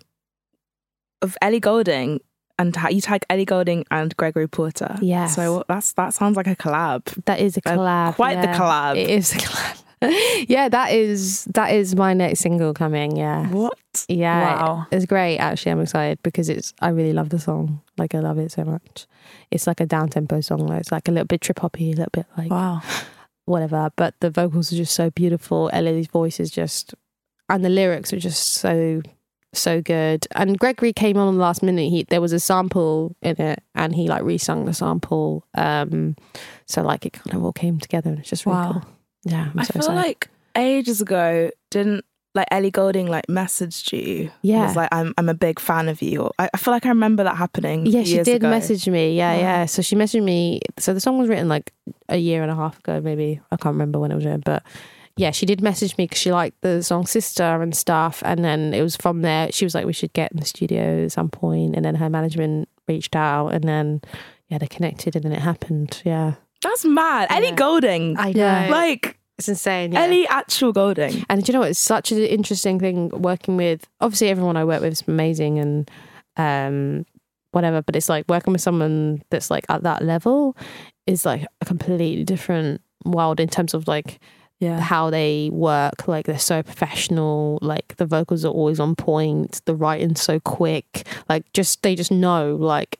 [1.22, 2.20] of Ellie Goulding,
[2.58, 4.96] and ta- you tag Ellie Goulding and Gregory Porter.
[5.00, 5.26] Yeah.
[5.28, 7.02] So that's that sounds like a collab.
[7.24, 8.14] that is a Uh, collab.
[8.16, 8.96] quite the collab.
[8.96, 9.82] It is a collab.
[10.48, 13.16] yeah, that is that is my next single coming.
[13.16, 13.78] Yeah, What?
[14.08, 14.40] yeah.
[14.62, 14.86] Wow.
[14.90, 15.38] It's great.
[15.38, 16.74] Actually, I'm excited because it's.
[16.80, 17.80] I really love the song.
[17.96, 19.06] Like I love it so much.
[19.50, 20.66] It's like a down tempo song.
[20.66, 22.82] Like, It's like a little bit trip hoppy, a little bit like wow.
[23.46, 23.90] whatever.
[23.96, 25.70] But the vocals are just so beautiful.
[25.72, 26.94] Ellie's voice is just,
[27.48, 29.00] and the lyrics are just so
[29.54, 30.26] so good.
[30.34, 31.88] And Gregory came on the last minute.
[31.88, 35.46] He there was a sample in it, and he like resung the sample.
[35.54, 36.16] Um,
[36.66, 38.72] so like it kind of all came together, and it's just really Wow.
[38.74, 38.82] cool.
[39.26, 39.96] Yeah, I'm I so feel excited.
[39.96, 44.30] like ages ago, didn't like Ellie Goulding like messaged you?
[44.42, 44.66] Yeah.
[44.66, 46.22] was like I'm I'm a big fan of you.
[46.22, 47.86] Or, I, I feel like I remember that happening.
[47.86, 48.50] Yeah, she did ago.
[48.50, 49.16] message me.
[49.16, 49.40] Yeah, Wow.
[49.40, 49.64] yeah.
[49.66, 50.60] So she messaged me.
[50.78, 51.72] So the song was written like
[52.08, 53.40] a year and a half ago, maybe.
[53.50, 54.62] I can't remember when it was written, but
[55.16, 58.22] yeah, she did message me because she liked the song Sister and stuff.
[58.26, 59.50] And then it was from there.
[59.50, 61.74] She was like, we should get in the studio at some point.
[61.74, 64.02] And then her management reached out, and then
[64.48, 66.02] yeah, they connected, and then it happened.
[66.04, 67.28] Yeah, That's mad.
[67.30, 67.54] Ellie Yeah.
[67.54, 68.16] Goulding.
[68.18, 68.66] I Yeah.
[68.66, 68.70] know.
[68.72, 69.92] like it's insane.
[69.92, 70.02] Yeah.
[70.04, 71.24] Ellie actual Goulding.
[71.28, 71.68] And do you know what?
[71.70, 73.86] It's such an interesting thing working with.
[74.00, 75.90] Obviously, everyone I work with is amazing and
[76.38, 77.04] um,
[77.52, 77.82] whatever.
[77.82, 80.56] But it's like working with someone that's like at that level
[81.06, 84.18] is like a completely different world in terms of like
[84.58, 84.80] Yeah.
[84.80, 86.08] how they work.
[86.08, 87.58] Like they're so professional.
[87.60, 89.60] Like the vocals are always on point.
[89.66, 91.06] The writing's so quick.
[91.28, 92.56] Like just they just know.
[92.56, 92.98] Like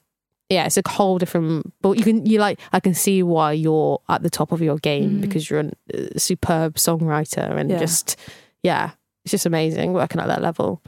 [0.48, 1.72] yeah, it's a whole different.
[1.82, 4.78] But you can you like I can see why you're at the top of your
[4.78, 5.20] game Mhm.
[5.22, 7.78] because you're a superb songwriter and Yeah.
[7.78, 8.16] just
[8.62, 8.90] yeah,
[9.24, 10.82] it's just amazing working at that level.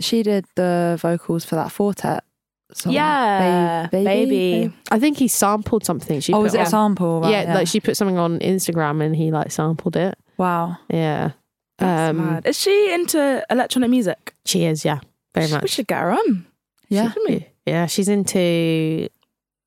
[0.00, 2.24] She did the vocals for that Four Tet.
[2.74, 2.92] Song.
[2.94, 4.72] Yeah, Ba- baby.
[4.90, 6.20] I think he sampled something.
[6.20, 7.20] She oh, put was it a sample?
[7.20, 10.16] Right, yeah, like she put something on Instagram and he like sampled it.
[10.38, 10.78] wow.
[10.88, 11.32] Yeah.
[11.78, 12.46] That's Um, mad.
[12.46, 14.34] Is she into electronic music?
[14.46, 15.00] She is, yeah,
[15.34, 15.62] very much.
[15.62, 16.46] We should get her on.
[16.88, 17.08] Yeah.
[17.12, 17.46] Shouldn't we?
[17.66, 19.08] Yeah, she's into.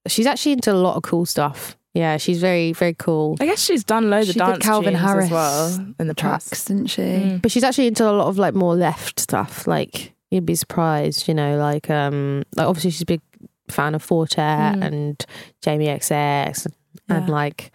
[0.08, 1.78] She's actually into a lot of cool stuff.
[1.94, 3.38] Yeah, she's very, very cool.
[3.40, 6.14] I guess she's done loads She of did dance Calvin Harris as well in the
[6.14, 6.68] Tracks, past.
[6.68, 7.02] didn't she?
[7.02, 7.42] Mm.
[7.42, 9.66] But she's actually into a lot of like more left stuff.
[9.66, 11.58] Like you'd be surprised, you know.
[11.58, 13.22] Like um, like obviously she's a big
[13.70, 14.84] fan of Four Tet Mm.
[14.86, 15.26] and
[15.62, 16.76] Jamie XX and,
[17.08, 17.72] and like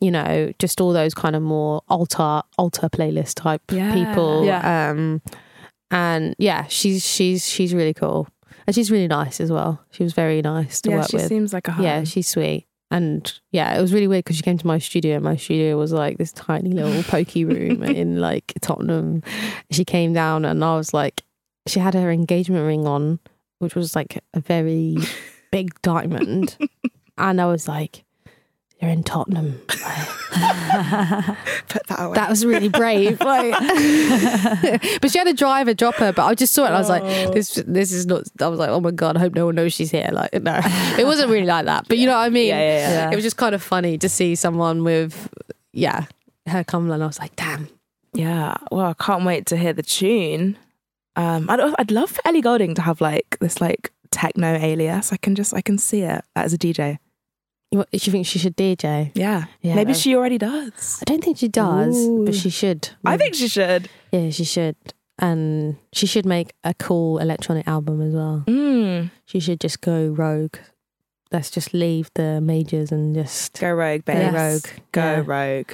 [0.00, 3.94] you know just all those kind of more alter alter playlist type Yeah.
[3.94, 4.44] people.
[4.44, 4.90] Yeah.
[4.90, 5.22] Um,
[5.90, 8.28] and yeah, she's she's she's really cool
[8.66, 9.84] and she's really nice as well.
[9.90, 11.28] She was very nice to Yeah, work she with.
[11.28, 11.84] seems like a home.
[11.84, 12.66] Yeah, she's sweet.
[12.90, 15.14] And yeah, it was really weird because she came to my studio.
[15.16, 19.22] and My studio was like this tiny little pokey room in like Tottenham.
[19.70, 21.22] She came down and I was like,
[21.66, 23.18] she had her engagement ring on,
[23.60, 24.96] which was like a very
[25.52, 26.56] big diamond.
[27.16, 28.04] and I was like,
[28.82, 29.60] you're in Tottenham.
[31.68, 32.14] put that away.
[32.14, 33.20] That was really brave.
[33.20, 33.52] Like,
[35.00, 36.12] but she had a driver drop her.
[36.12, 36.66] But I just saw it.
[36.66, 37.30] and I was like, Oh.
[37.32, 38.24] this, this is not.
[38.40, 40.08] I was like, oh my god, I hope no one knows she's here.
[40.12, 40.60] Like, no,
[40.98, 41.86] it wasn't really like that.
[41.88, 42.48] But you know what I mean?
[42.48, 43.10] Yeah, yeah, yeah.
[43.10, 45.28] It was just kind of funny to see someone with,
[45.72, 46.06] yeah,
[46.46, 47.68] her come and I was like, damn.
[48.14, 48.56] Yeah.
[48.70, 50.58] Well, I can't wait to hear the tune.
[51.16, 55.12] Um, I'd I'd love for Ellie Goulding to have like this like techno alias.
[55.12, 56.98] I can just I can see it as a DJ.
[57.72, 59.10] You, you think she should DJ?
[59.14, 59.46] Yeah.
[59.62, 60.98] Yeah, Maybe she already does.
[61.00, 62.24] I don't think she does, Ooh.
[62.26, 62.90] but she should.
[63.04, 63.88] I think she should.
[64.12, 64.76] yeah, she should,
[65.18, 68.44] and she should make a cool electronic album as well.
[68.46, 69.10] Mm.
[69.24, 70.56] She should just go rogue.
[71.30, 74.34] Let's just leave the majors and just Go rogue, go babe.
[74.34, 74.66] rogue.
[74.92, 75.22] Go Yeah.
[75.24, 75.72] rogue.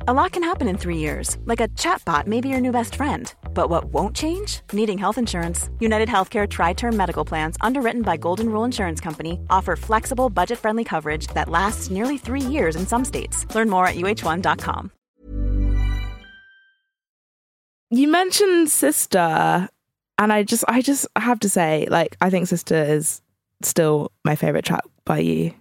[0.00, 2.94] A lot can happen in three years, like a chatbot may be your new best
[2.94, 3.34] friend.
[3.54, 4.60] But what won't change?
[4.72, 5.70] Needing health insurance.
[5.80, 10.58] United Healthcare Tri Term Medical Plans, underwritten by Golden Rule Insurance Company, offer flexible, budget
[10.58, 13.46] friendly coverage that lasts nearly three years in some states.
[13.54, 14.92] Learn more at uh1.com.
[17.90, 19.68] You mentioned Sister,
[20.18, 23.22] and I just I just have to say, like, I think Sister is
[23.62, 25.54] still my favorite track by you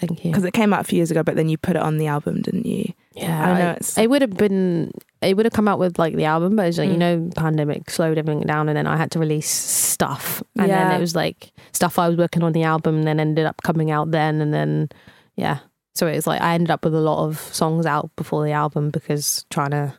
[0.00, 0.32] Thank you.
[0.32, 2.08] because it came out a few years ago, but then you put it on the
[2.08, 2.92] album, didn't you?
[3.14, 4.92] Yeah, I know it's- It would have been.
[5.20, 6.98] It would have come out with like the album, but it's like you Mm.
[6.98, 10.88] know, pandemic slowed everything down, and then I had to release stuff, and Yeah.
[10.88, 13.62] then it was like stuff I was working on the album, and then ended up
[13.62, 14.88] coming out then, and then
[15.36, 15.58] yeah.
[15.94, 18.52] So it was like I ended up with a lot of songs out before the
[18.52, 19.92] album because trying to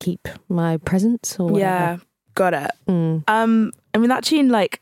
[0.00, 1.98] keep my presence or Yeah,
[2.34, 2.70] got it.
[2.88, 3.22] Mm.
[3.28, 4.80] Um, I mean that tune, like,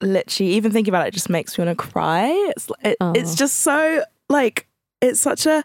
[0.00, 2.28] literally, even thinking about it, just makes me want to cry.
[2.56, 3.36] It's it, it's Oh.
[3.36, 4.68] just so like
[5.00, 5.64] it's such a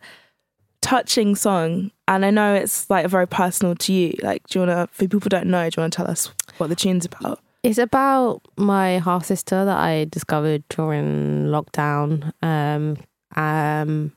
[0.81, 4.13] touching song, and I know it's like very personal to you.
[4.21, 4.95] Like, do you want to?
[4.95, 7.39] For people who don't know, do you want to tell us what the tune's about?
[7.63, 12.31] It's about my half sister that I discovered during lockdown.
[12.41, 12.97] Um,
[13.35, 14.13] um,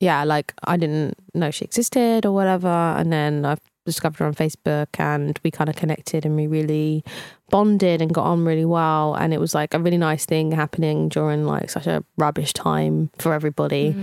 [0.00, 4.34] yeah, like I didn't know she existed or whatever, and then I discovered her on
[4.34, 7.04] Facebook, and we kind of connected, and we really
[7.50, 9.14] bonded and got on really well.
[9.14, 13.10] And it was like a really nice thing happening during like such a rubbish time
[13.18, 13.96] for everybody.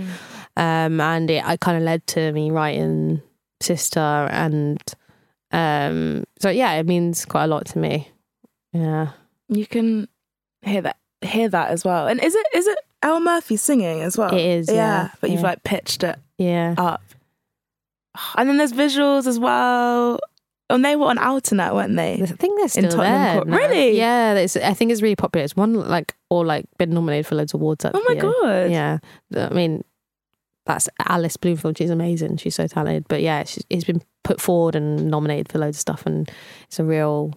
[0.56, 3.20] Um, and it, it kind of led to me writing
[3.60, 4.82] sister, and
[5.52, 8.10] um, so yeah, it means quite a lot to me.
[8.72, 9.12] Yeah.
[9.48, 10.08] You can
[10.62, 12.06] hear that hear that as well.
[12.08, 14.34] And is it is it El Murphy singing as well?
[14.34, 15.46] It is, yeah, but you've yeah.
[15.46, 16.74] like pitched it Yeah.
[16.76, 17.02] up.
[18.36, 20.18] And then there's visuals as well.
[20.68, 22.14] And they were on alternate, weren't they?
[22.14, 23.34] I think they're still there.
[23.34, 23.46] Court.
[23.46, 23.56] now.
[23.56, 23.96] Really?
[23.96, 25.44] Yeah, it's, I think it's really popular.
[25.44, 27.84] It's won like or like been nominated for loads of awards.
[27.84, 28.70] Oh my god.
[28.70, 28.98] Yeah,
[29.36, 29.84] I mean,
[30.66, 31.78] that's Alice Bloomfield.
[31.78, 32.36] She's amazing.
[32.36, 33.06] She's so talented.
[33.08, 36.30] But yeah, she's, it's been put forward and nominated for loads of stuff, and
[36.66, 37.34] it's a real,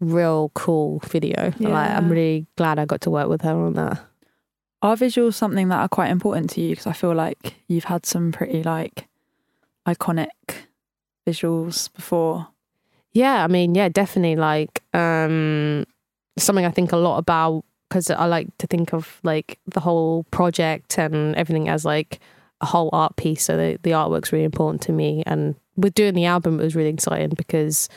[0.00, 1.52] real cool video.
[1.58, 4.00] Like, I'm really glad I got to work with her on that.
[4.80, 6.70] Are visuals something that are quite important to you?
[6.70, 9.08] Because I feel like you've had some pretty like
[9.86, 10.28] iconic
[11.26, 12.48] visuals before.
[13.12, 14.36] Yeah, I mean, yeah, definitely.
[14.36, 15.84] Like, um,
[16.38, 20.24] something I think a lot about because I like to think of like the whole
[20.30, 22.20] project and everything as like
[22.62, 23.44] a whole art piece.
[23.44, 25.22] So the, the artwork's really important to me.
[25.26, 27.90] And with doing the album, it was really exciting because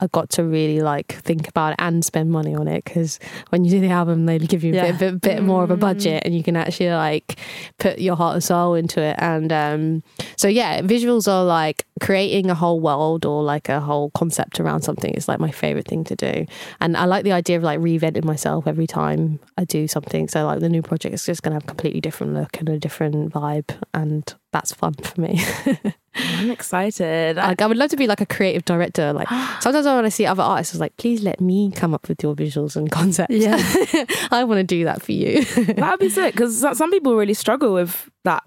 [0.00, 2.84] I got to really like think about it and spend money on it.
[2.84, 4.92] Because when you do the album, they give you a Yeah.
[4.92, 5.80] bit, bit, bit more of a Mm.
[5.80, 7.38] budget, and you can actually like
[7.78, 9.16] put your heart and soul into it.
[9.18, 10.02] And um,
[10.36, 14.82] so yeah, visuals are like creating a whole world or like a whole concept around
[14.82, 16.44] something is like my favorite thing to do.
[16.80, 20.28] And I like the idea of like reinventing myself every time I do something.
[20.28, 22.78] So like the new project is just gonna have a completely different look and a
[22.78, 25.38] different vibe, and that's fun for me.
[26.14, 27.36] I'm excited.
[27.36, 29.12] like I would love to be like a creative director.
[29.12, 29.28] Like
[29.60, 32.08] sometimes I want to see other artists, I was like, please let me come up
[32.08, 33.34] with your visuals and concepts.
[33.34, 33.58] Yeah.
[34.30, 35.44] I want to do that for you.
[35.44, 38.44] That'd be sick because some people really struggle with that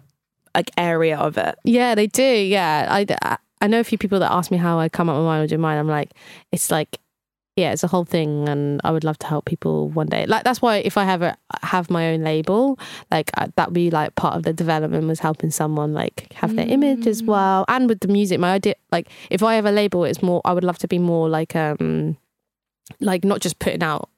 [0.55, 1.59] like area of it.
[1.63, 2.23] Yeah, they do.
[2.23, 5.25] Yeah, I, I know a few people that ask me how I come up with
[5.25, 5.77] my own mine.
[5.77, 6.11] I'm like,
[6.51, 6.99] it's like,
[7.59, 10.25] yeah, it's a whole thing, and I would love to help people one day.
[10.25, 12.79] Like that's why if I have a have my own label,
[13.11, 16.55] like uh, that would be like part of the development was helping someone like have
[16.55, 18.39] their image as well, and with the music.
[18.39, 20.41] My idea, like if I have a label, it's more.
[20.45, 22.17] I would love to be more like um,
[23.01, 24.09] like not just putting out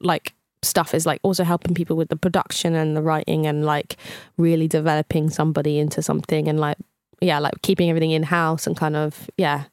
[0.00, 3.96] like stuff is like also helping people with the production and the writing and like
[4.38, 6.78] really developing somebody into something and like
[7.20, 9.64] yeah like keeping everything in house and kind of yeah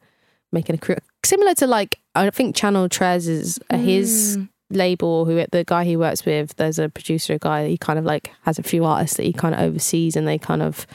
[0.51, 4.37] making a career similar to like i think Channel Tres is uh, his
[4.71, 8.31] label who the guy he works with there's a producer guy he kind of like
[8.43, 10.85] has a few artists that he kind of oversees and they kind of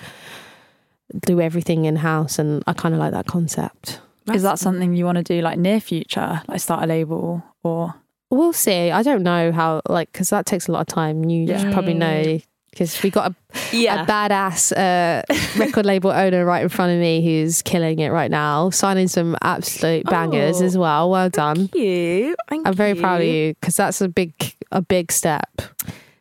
[1.27, 4.01] do everything in house and i kind of like that concept
[4.33, 7.95] Is that something you want to do like near future, like start a label or?
[8.31, 8.91] We'll see.
[8.91, 11.25] I don't know how, like, because that takes a lot of time.
[11.29, 11.70] You Yeah.
[11.72, 12.41] probably know
[12.75, 13.35] because we got a,
[13.77, 14.03] Yeah.
[14.03, 15.22] a badass uh,
[15.59, 19.37] record label owner right in front of me who's killing it right now, signing some
[19.43, 20.64] absolute bangers Oh.
[20.66, 21.11] as well.
[21.11, 21.70] Well done.
[21.75, 22.35] you.
[22.49, 22.68] Thank you.
[22.70, 24.33] I'm very proud of you because that's a big,
[24.72, 25.49] a big step.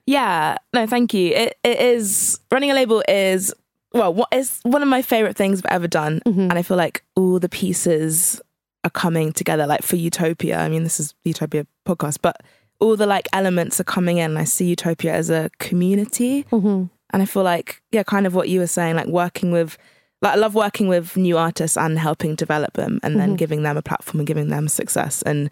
[0.05, 1.31] Yeah, no, thank you.
[1.33, 3.53] It it is running a label is
[3.93, 6.49] well, what is one of my favorite things I've ever done, Mhm.
[6.49, 8.41] and I feel like all the pieces
[8.83, 9.65] are coming together.
[9.67, 12.41] Like for Utopia, I mean, this is Utopia podcast, but
[12.83, 14.37] all the like elements are coming in.
[14.37, 16.89] I see Utopia as a community, Mhm.
[17.11, 19.77] and I feel like yeah, kind of what you were saying, like working with.
[20.21, 23.37] Like I love working with new artists and helping develop them, and then Mhm.
[23.37, 25.21] giving them a platform and giving them success.
[25.23, 25.49] And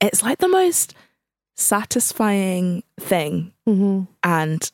[0.00, 0.94] it's like the most
[1.56, 4.06] satisfying thing Mhm.
[4.22, 4.70] and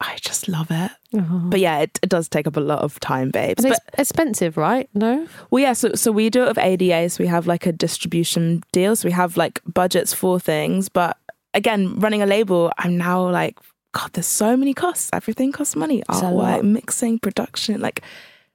[0.00, 0.90] I just love it.
[1.14, 1.42] Oh.
[1.50, 3.62] But yeah, it, it does take up a lot of time, babes.
[3.62, 4.88] But it's expensive, right?
[4.92, 5.26] No.
[5.50, 8.62] well, yeah, so so we do it with ADA, so we have like a distribution
[8.72, 10.88] deal, so we have like budgets for things.
[10.88, 11.16] But
[11.54, 13.58] again, running a label, I'm now like,
[13.92, 15.10] God, there's so many costs.
[15.12, 16.00] Everything costs money.
[16.00, 16.20] It's.
[16.20, 18.02] Artwork, mixing, production, like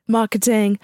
[0.07, 0.79] marketing,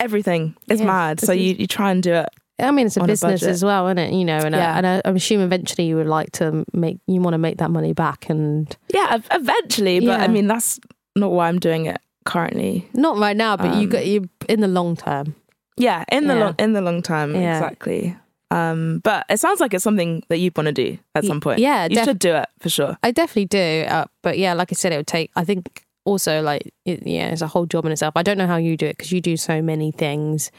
[0.00, 0.56] everything.
[0.68, 1.20] It's Yeah, mad.
[1.20, 2.28] So you you try and do it.
[2.58, 4.12] I mean, it's a On a business as well, isn't it?
[4.14, 4.74] You know, and, Yeah.
[4.74, 7.58] I, and I, I'm assuming eventually you would like to make, you want to make
[7.58, 10.00] that money back and Yeah, eventually.
[10.00, 10.80] But I mean, that's
[11.14, 12.88] not why I'm doing it currently.
[12.94, 15.34] not right now, but you Um, got you in the long term.
[15.76, 16.40] Yeah, in the Yeah.
[16.44, 17.58] long in the long term, Yeah.
[17.58, 18.16] exactly.
[18.50, 21.58] Um, but it sounds like it's something that you'd want to do at some point.
[21.58, 22.96] yeah, you def- should do it for sure.
[23.02, 25.30] I definitely do, uh, but yeah, like I said, it would take.
[25.34, 28.12] I think also like it, yeah, it's a whole job in itself.
[28.16, 30.50] I don't know how you do it because you do so many things.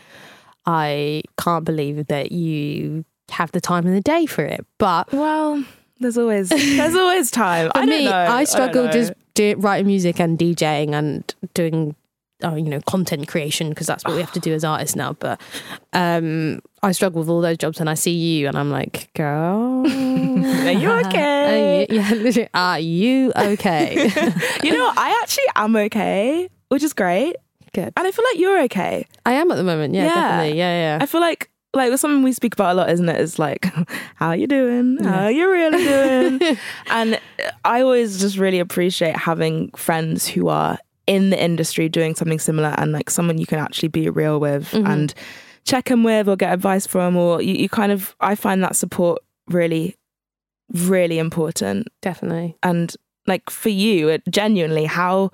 [0.65, 4.65] I can't believe that you have the time in the day for it.
[4.77, 5.63] But Well,
[5.99, 7.71] there's always there's always time.
[7.71, 8.11] for I me, know.
[8.11, 8.91] I struggle know.
[8.91, 11.95] just do, writing music and DJing and doing.
[12.43, 15.13] Oh, you know, content creation because that's what we have to do as artists now.
[15.13, 15.41] But
[15.93, 19.83] um, I struggle with all those jobs, and I see you, and I'm like, girl,
[19.87, 21.79] Are you okay?
[21.79, 23.95] Are you, yeah, literally, are you okay?
[24.63, 24.91] you know.
[24.95, 27.37] I actually am okay, which is great,
[27.73, 27.91] Good.
[27.97, 29.07] and I feel like you're okay.
[29.25, 29.95] I am at the moment.
[29.95, 30.13] Yeah, Yeah.
[30.13, 30.57] definitely.
[30.59, 31.03] Yeah, yeah.
[31.03, 33.15] I feel like like it's something we speak about a lot, isn't it?
[33.15, 33.21] it?
[33.21, 33.65] Is like,
[34.15, 34.97] how you doing?
[35.03, 35.83] How you really
[36.39, 36.57] doing?
[36.91, 37.19] and
[37.65, 40.77] I always just really appreciate having friends who are
[41.07, 44.71] in the industry doing something similar and like someone you can actually be real with
[44.71, 44.87] Mhm.
[44.87, 45.13] and
[45.63, 48.75] check in with or get advice from or you, you kind of I find that
[48.75, 49.95] support really
[50.73, 52.57] really important definitely.
[52.61, 52.93] and
[53.25, 55.31] like for you it genuinely how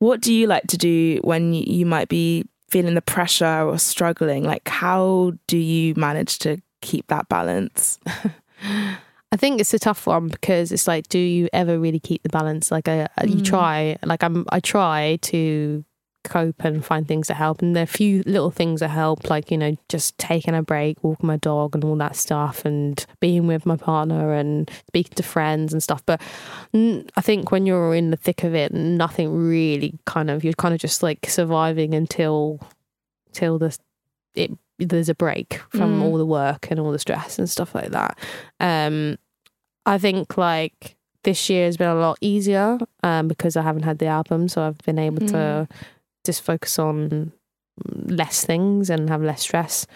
[0.00, 3.78] what do you like to do when you, you might be feeling the pressure or
[3.78, 7.98] struggling like how do you manage to keep that balance
[9.32, 12.28] I think it's a tough one because it's like, do you ever really keep the
[12.28, 12.70] balance?
[12.70, 13.44] Like, I, I- you Mm.
[13.44, 13.96] try.
[14.04, 14.44] Like, I'm.
[14.50, 15.84] I try to
[16.24, 19.30] cope and find things that help, and there are a few little things that help,
[19.30, 23.06] like you know, just taking a break, walking my dog, and all that stuff, and
[23.20, 26.02] being with my partner and speaking to friends and stuff.
[26.04, 26.20] But
[26.74, 30.74] I think when you're in the thick of it, nothing really kind of you're kind
[30.74, 32.60] of just like surviving until
[33.32, 33.78] till the
[34.34, 34.50] it
[34.80, 36.02] there's a break from Mm.
[36.02, 38.18] all the work and all the stress and stuff like that.
[38.58, 39.16] Um,
[39.86, 43.98] I think like this year has been a lot easier um, because I haven't had
[43.98, 45.68] the album, so I've been able to
[46.24, 47.32] just focus on
[48.06, 49.86] less things and have less stress.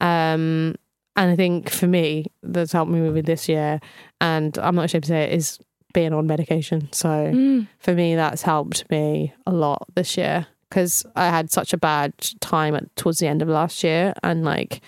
[0.00, 0.74] Um,
[1.16, 3.80] and I think for me, that's helped me with this year,
[4.20, 5.58] and I'm not ashamed to say it is
[5.92, 6.88] being on medication.
[6.92, 11.76] So for me that's helped me a lot this year because i had such a
[11.76, 14.80] bad time at, towards the end of last year and like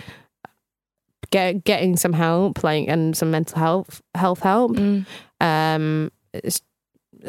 [1.31, 5.07] get, getting some help like and some mental health health help Mm.
[5.41, 6.61] um it's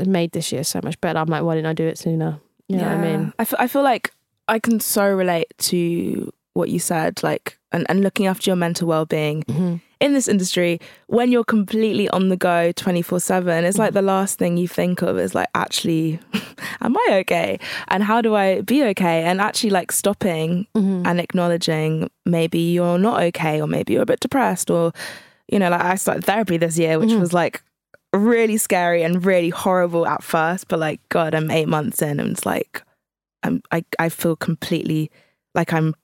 [0.06, 2.78] made this year so much better i'm like why didn't i do it sooner you
[2.78, 4.12] know what i mean I fe- I feel like
[4.50, 8.88] I can so relate to what you said, like, and, and looking after your mental
[8.88, 9.82] well being.
[10.00, 13.96] In this industry, when you're completely on the go 24 7, it's like mm.
[13.96, 16.20] the last thing you think of is like, actually,
[16.82, 17.60] am I okay?
[17.88, 19.24] And how do I be okay?
[19.24, 21.06] And actually, like, stopping mm-hmm.
[21.06, 24.92] and acknowledging maybe you're not okay, or maybe you're a bit depressed, or,
[25.48, 27.20] you know, like I started therapy this year, which mm-hmm.
[27.20, 27.64] was like
[28.14, 32.32] really scary and really horrible at first, but like, God, I'm eight months in and
[32.32, 32.84] it's like,
[33.44, 35.12] I'm, I, I feel completely
[35.56, 35.96] like I'm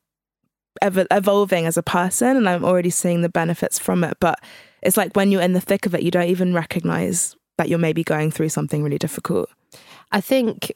[0.82, 4.18] ev- evolving as a person and I'm already seeing the benefits from it.
[4.20, 4.40] But
[4.82, 7.80] it's like when you're in the thick of it, you don't even recognize that you're
[7.80, 9.50] maybe going through something really difficult.
[10.12, 10.72] I think,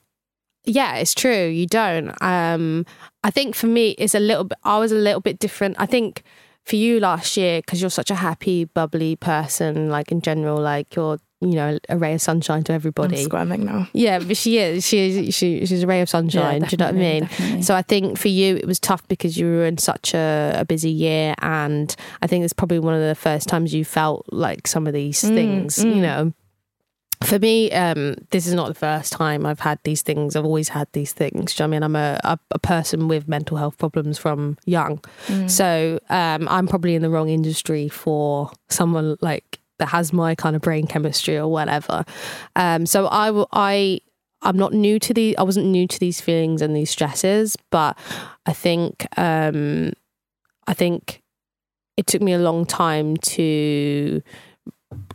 [0.65, 1.47] yeah, it's true.
[1.47, 2.13] You don't.
[2.21, 2.85] Um,
[3.23, 4.57] I think for me, it's a little bit.
[4.63, 5.75] I was a little bit different.
[5.79, 6.23] I think
[6.63, 10.95] for you last year, because you're such a happy, bubbly person, like in general, like
[10.95, 13.23] you're, you know, a ray of sunshine to I'm everybody.
[13.23, 13.88] squirming now.
[13.93, 14.85] Yeah, but she is.
[14.85, 16.61] She, she she's a ray of sunshine.
[16.61, 17.21] do you know what I mean?
[17.23, 17.61] definitely.
[17.61, 20.65] So I think for you, it was tough because you were in such a, a
[20.65, 24.67] busy year, and I think it's probably one of the first times you felt like
[24.67, 25.83] some of these things.
[25.83, 26.33] You know,
[27.23, 30.35] for me, um, this is not the first time I've had these things.
[30.35, 31.53] I've always had these things.
[31.53, 31.83] Do you know I mean?
[31.83, 35.03] I'm a, a, a person with mental health problems from young,
[35.47, 40.55] so um, I'm probably in the wrong industry for someone like that has my kind
[40.55, 42.03] of brain chemistry or whatever.
[42.55, 43.99] Um, so I, I,
[44.41, 45.38] I'm not new to the.
[45.38, 47.97] I wasn't new to these feelings and these stresses, but
[48.45, 49.93] I think, um,
[50.67, 51.21] I think
[51.97, 54.21] it took me a long time to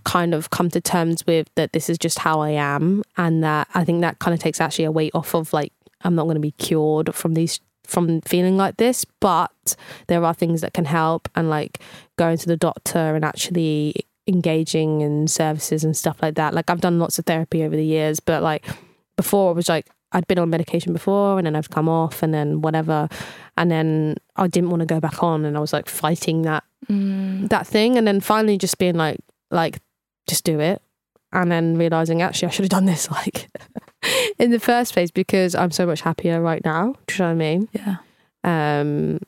[0.05, 3.69] kind of come to terms with that this is just how I am and that
[3.75, 6.35] I think that kind of takes actually a weight off of like I'm not going
[6.35, 9.77] to be cured from these from feeling like this but
[10.09, 11.81] there are things that can help and like
[12.17, 16.55] going to the doctor and actually engaging in services and stuff like that.
[16.55, 18.65] Like I've done lots of therapy over the years but like
[19.17, 22.33] before I was like I'd been on medication before and then I've come off and
[22.33, 23.09] then whatever.
[23.57, 26.65] And then I didn't want to go back on and I was like fighting that
[27.49, 27.97] that thing.
[27.97, 29.19] And then finally just being like
[29.51, 29.81] like
[30.29, 30.83] just do it.
[31.33, 33.49] And then realizing actually I should have done this like
[34.39, 36.95] in the first place because I'm so much happier right now.
[37.07, 37.69] Do you know what I mean?
[37.73, 37.97] Yeah.
[38.45, 39.19] um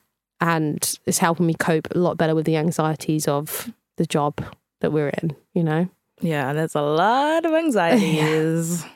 [0.41, 4.43] and it's helping me cope a lot better with the anxieties of the job
[4.81, 5.89] that we're in you know
[6.21, 8.85] Yeah, there's a lot of anxieties.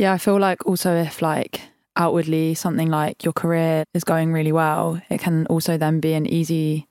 [0.00, 1.60] Yeah, I feel like also if like
[1.94, 6.24] outwardly something like your career is going really well, it can also then be an
[6.24, 6.86] easy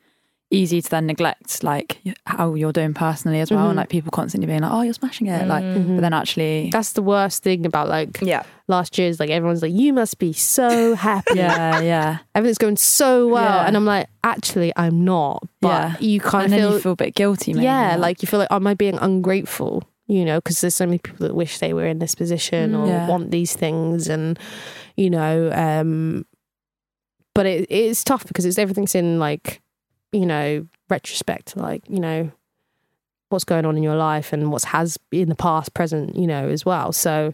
[0.51, 3.81] easy to then neglect like how you're doing personally as well and Mhm.
[3.81, 7.03] like people constantly being like oh you're smashing it like but then actually that's the
[7.03, 8.41] worst thing about like yeah.
[8.67, 12.77] last year is like everyone's like you must be so happy yeah yeah everything's going
[12.77, 13.67] so well Yeah.
[13.67, 15.95] and I'm like actually I'm not but Yeah.
[15.99, 18.39] you kind of feel you feel a bit guilty maybe yeah, like- like you feel
[18.39, 19.83] like, am I being ungrateful?
[20.07, 22.87] You know, because there's so many people that wish they were in this position or
[22.87, 23.07] Yeah.
[23.07, 24.39] want these things, and
[24.97, 26.25] you know, um,
[27.35, 29.61] but it it's tough because it's everything's in like,
[30.11, 32.31] you know, retrospect, like you know,
[33.29, 36.47] what's going on in your life and what's has in the past, present, you know,
[36.49, 36.91] as well.
[36.91, 37.31] So,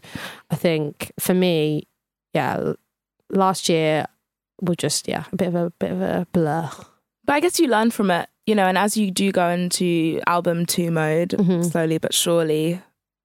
[0.50, 1.86] I think for me,
[2.34, 2.72] yeah,
[3.30, 4.06] last year
[4.62, 6.70] was just yeah a bit of a bit of a blur.
[7.24, 10.20] But I guess you learn from it, you know, and as you do go into
[10.26, 11.64] album two mode, Mhm.
[11.70, 12.80] slowly but surely,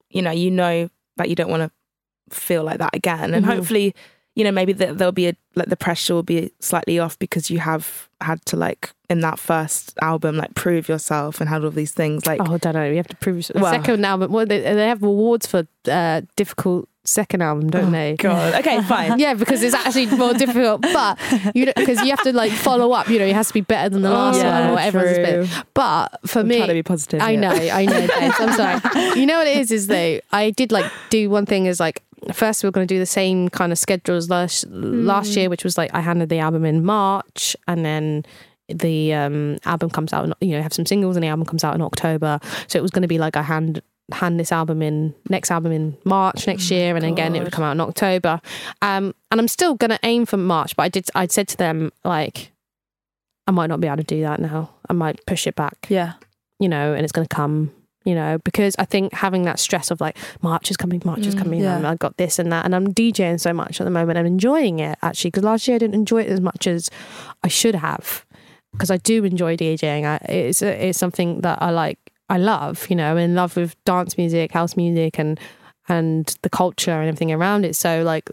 [0.10, 3.34] you know, you know that you don't want to feel like that again.
[3.34, 3.50] And Mhm.
[3.56, 3.94] hopefully,
[4.36, 7.50] you know, maybe that there'll be a, like the pressure will be slightly off because
[7.52, 11.72] you have had to like in that first album, like prove yourself and had all
[11.72, 12.90] these things like, Oh, I don't know.
[12.90, 13.62] You have to prove yourself.
[13.62, 14.32] Well- second album.
[14.32, 18.16] Well, they, they have awards for uh, difficult second album, don't they?
[18.20, 19.20] God, okay, fine.
[19.20, 21.20] Yeah, because it's actually more difficult, but
[21.56, 23.10] you because you have to like follow up.
[23.10, 25.00] You know, it has to be better than the last Yeah, one or whatever.
[25.06, 25.48] it's been.
[25.48, 25.64] true.
[25.74, 27.22] But for I'm me, trying to be positive.
[27.22, 27.40] I yeah.
[27.40, 28.08] know, I know.
[28.14, 29.16] I'm sorry.
[29.20, 29.72] You know what it is?
[29.72, 32.02] Is though I did like do one thing is like
[32.34, 35.50] first we were going to do the same kind of schedule as last last year,
[35.50, 38.26] which was like I handed the album in March, and then
[38.70, 40.26] the um, album comes out.
[40.26, 42.40] In, you know, have some singles, and the album comes out in October.
[42.68, 45.72] So it was going to be like I hand hand this album in next album
[45.72, 48.42] in March next year, and again it would come out in October.
[48.82, 51.10] Um, and I'm still going to aim for March, but I did.
[51.16, 52.52] I said to them like.
[53.48, 54.70] I might not be able to do that now.
[54.88, 56.14] I might push it back yeah
[56.62, 59.92] you know, and it's going to come, you know, because I think having that stress
[59.92, 61.78] of like March is coming, March is mm, coming, yeah.
[61.78, 64.26] and I got this and that, and I'm DJing so much at the moment I'm
[64.26, 66.90] enjoying it actually because last year I didn't enjoy it as much as
[67.44, 68.26] I should have
[68.72, 70.06] because I do enjoy DJing.
[70.06, 72.00] I, it's it's something that I like,
[72.30, 75.40] I love, you know, I'm in love with dance music, house music, and
[75.88, 77.76] and the culture and everything around it.
[77.76, 78.30] So like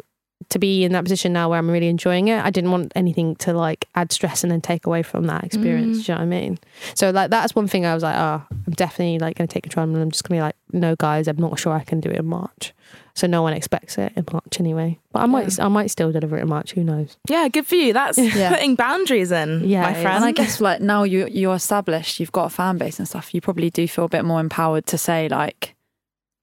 [0.51, 3.37] to be in that position now where I'm really enjoying it, I didn't want anything
[3.37, 5.99] to like add stress and then take away from that experience.
[5.99, 6.05] Mm.
[6.07, 6.59] Do you know what I mean?
[6.95, 9.65] So like that's one thing I was like, oh, I'm definitely like going to take
[9.65, 12.01] control and I'm just going to be like, no, guys, I'm not sure I can
[12.01, 12.73] do it in March.
[13.15, 14.99] so no one expects it in March anyway.
[15.13, 16.73] But I might, I might still deliver it in March.
[16.73, 17.17] Who knows?
[17.29, 17.93] Yeah, good for you.
[17.93, 18.51] That's Yeah.
[18.51, 20.17] putting boundaries in, Yeah, my friend.
[20.17, 23.35] And I guess like now you you're established, you've got a fan base and stuff.
[23.35, 25.75] You probably do feel a bit more empowered to say like,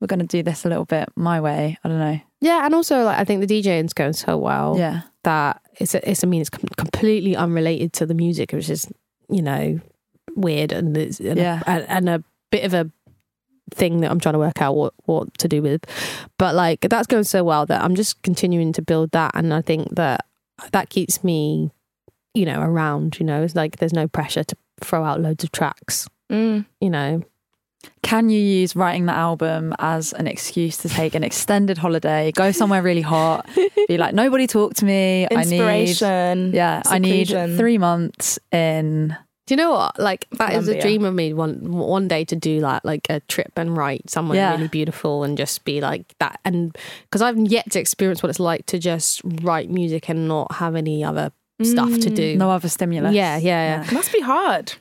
[0.01, 1.77] we're going to do this a little bit my way.
[1.83, 2.19] I don't know.
[2.45, 6.23] Yeah, and also like I think the DJing's going so well Yeah, that it's, it's
[6.23, 8.87] I mean it's com- completely unrelated to the music, which is
[9.29, 9.79] you know
[10.35, 11.61] weird and it's, and, Yeah.
[11.65, 12.91] a, and, and a bit of a
[13.73, 15.81] thing that I'm trying to work out what what to do with.
[16.37, 19.61] But like that's going so well that I'm just continuing to build that, and I
[19.61, 20.25] think that
[20.71, 21.71] that keeps me,
[22.35, 23.19] you know, around.
[23.19, 26.07] You know, it's like there's no pressure to throw out loads of tracks.
[26.29, 26.65] Mm.
[26.79, 27.23] You know,
[28.03, 32.51] Can you use writing the album as an excuse to take an extended holiday, go
[32.51, 33.49] somewhere really hot,
[33.87, 35.25] be like, nobody talk to me.
[35.31, 36.51] I need, Inspiration.
[36.53, 37.27] yeah, I need
[37.57, 39.15] three months in.
[39.47, 39.99] Do you know what?
[39.99, 43.05] Like that that is a dream of me one one day to do that, like
[43.11, 44.51] a trip and write somewhere Yeah.
[44.55, 46.39] really beautiful and just be like that.
[46.43, 50.51] And because I've yet to experience what it's like to just write music and not
[50.53, 51.31] have any other
[51.61, 52.15] stuff to Mm.
[52.15, 52.35] do.
[52.37, 53.13] No other stimulus.
[53.13, 53.93] Yeah, yeah, yeah.
[53.93, 54.73] Must be hard.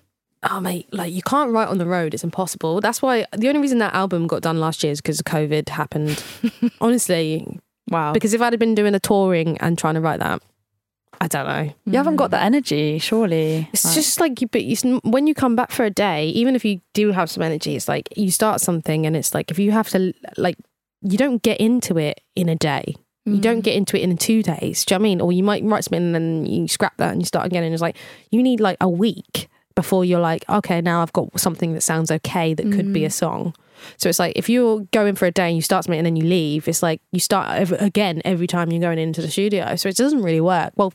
[0.51, 2.13] Oh mate, like you can't write on the road.
[2.13, 2.81] It's impossible.
[2.81, 6.23] That's why the only reason that album got done last year is because COVID happened.
[6.81, 8.13] Honestly, Wow.
[8.13, 10.43] because if I'd have been doing the touring and trying to write that,
[11.21, 11.75] I don't know.
[11.87, 12.45] You haven't got the mm.
[12.45, 13.69] energy, surely.
[13.73, 16.55] It's Like- just like you, but you, when you come back for a day, even
[16.55, 19.59] if you do have some energy, it's like you start something, and it's like if
[19.59, 20.57] you have to, like,
[21.03, 22.97] you don't get into it in a day.
[23.27, 23.65] You don't mm.
[23.65, 24.85] get into it in two days.
[24.85, 25.21] Do you know what I mean?
[25.23, 27.73] Or you might write something and then you scrap that and you start again, and
[27.73, 27.97] it's like
[28.31, 32.11] you need like a week before you're like, okay, now I've got something that sounds
[32.11, 33.13] okay that could be a mm.
[33.13, 33.55] song.
[33.97, 36.17] So it's like if you're going for a day and you start something and then
[36.17, 39.77] you leave, it's like you start again every time you're going into the studio.
[39.77, 40.73] So it doesn't really work.
[40.77, 40.93] Well,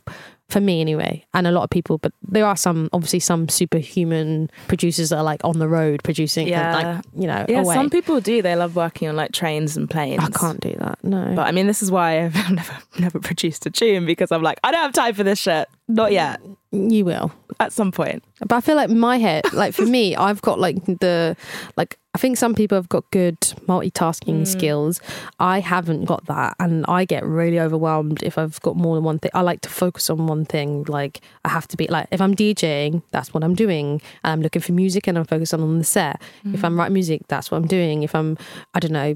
[0.50, 4.50] for me anyway, and a lot of people, but there are some, obviously, some superhuman
[4.68, 6.74] producers that are like on the road producing, Yeah.
[6.76, 7.76] like, you know, Yeah, away.
[7.76, 8.42] some people do.
[8.42, 10.24] They love working on like trains and planes.
[10.24, 10.98] I can't do that.
[11.04, 11.34] No.
[11.36, 14.60] But I mean, this is why I've never never produced a tune because I'm like,
[14.64, 15.68] I don't have time for this shit.
[15.88, 16.40] Not yet.
[16.72, 17.32] you will.
[17.60, 18.24] At some point.
[18.40, 21.36] But I feel like my head, like for me, I've got like the,
[21.78, 24.48] like, I think some people have got good multitasking mm.
[24.48, 25.00] skills.
[25.40, 26.56] I haven't got that.
[26.60, 29.30] And I get really overwhelmed if I've got more than one thing.
[29.36, 30.86] I like to focus on one thing.
[30.88, 34.02] Like, I have to be, like, if I'm DJing, that's what I'm doing.
[34.24, 36.20] I'm looking for music and I'm focused on the set.
[36.44, 36.80] If I'm mm.
[36.80, 38.02] writing music, that's what I'm doing.
[38.02, 38.40] If I'm,
[38.74, 39.16] I don't know,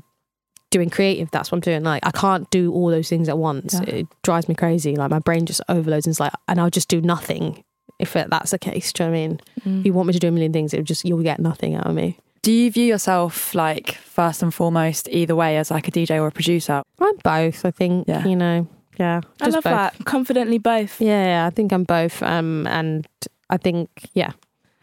[0.70, 1.84] doing creative, that's what I'm doing.
[1.84, 3.74] Like, I can't do all those things at once.
[3.74, 3.96] Yeah.
[3.96, 4.96] It drives me crazy.
[4.96, 7.64] Like, my brain just overloads and it's like, and I'll just do nothing
[8.00, 8.94] if that's the case.
[8.94, 9.40] Do you know what I mean?
[9.62, 9.80] Mm.
[9.80, 11.74] If you want me to do a million things, it would just you'll get nothing
[11.74, 12.20] out of me.
[12.44, 16.28] Do you view yourself like first and foremost either way as like a DJ or
[16.28, 16.84] a producer?
[17.00, 17.66] I'm both.
[17.66, 18.26] I think Yeah.
[18.26, 18.68] you know.
[19.00, 19.74] Yeah, I love both.
[19.74, 19.96] that.
[20.06, 21.02] Confidently both.
[21.02, 22.22] Yeah, yeah, I think I'm both.
[22.22, 23.08] Um, and
[23.50, 24.34] I think yeah,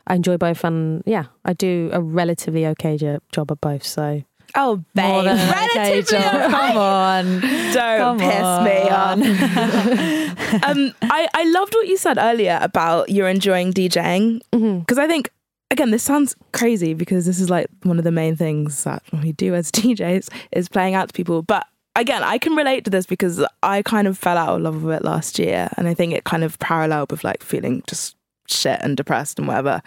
[0.08, 3.84] I enjoy both, and yeah, I do a relatively okay jo- job of both.
[3.84, 4.22] So
[4.56, 5.24] Oh, More babe.
[5.26, 6.34] than okay Relatively job.
[6.34, 6.50] okay.
[6.50, 7.40] Come on.
[7.72, 10.64] Don't Come piss me off.
[10.64, 15.30] um, I, I loved what you said earlier about you're enjoying DJing because I think
[15.70, 19.32] again this sounds crazy because this is like one of the main things that we
[19.32, 21.42] do as DJs is playing out to people.
[21.42, 21.66] But
[21.96, 24.96] again, I can relate to this because I kind of fell out of love with
[24.96, 28.16] it last year, and I think it kind of paralleled with like feeling just
[28.46, 29.82] shit and depressed and whatever.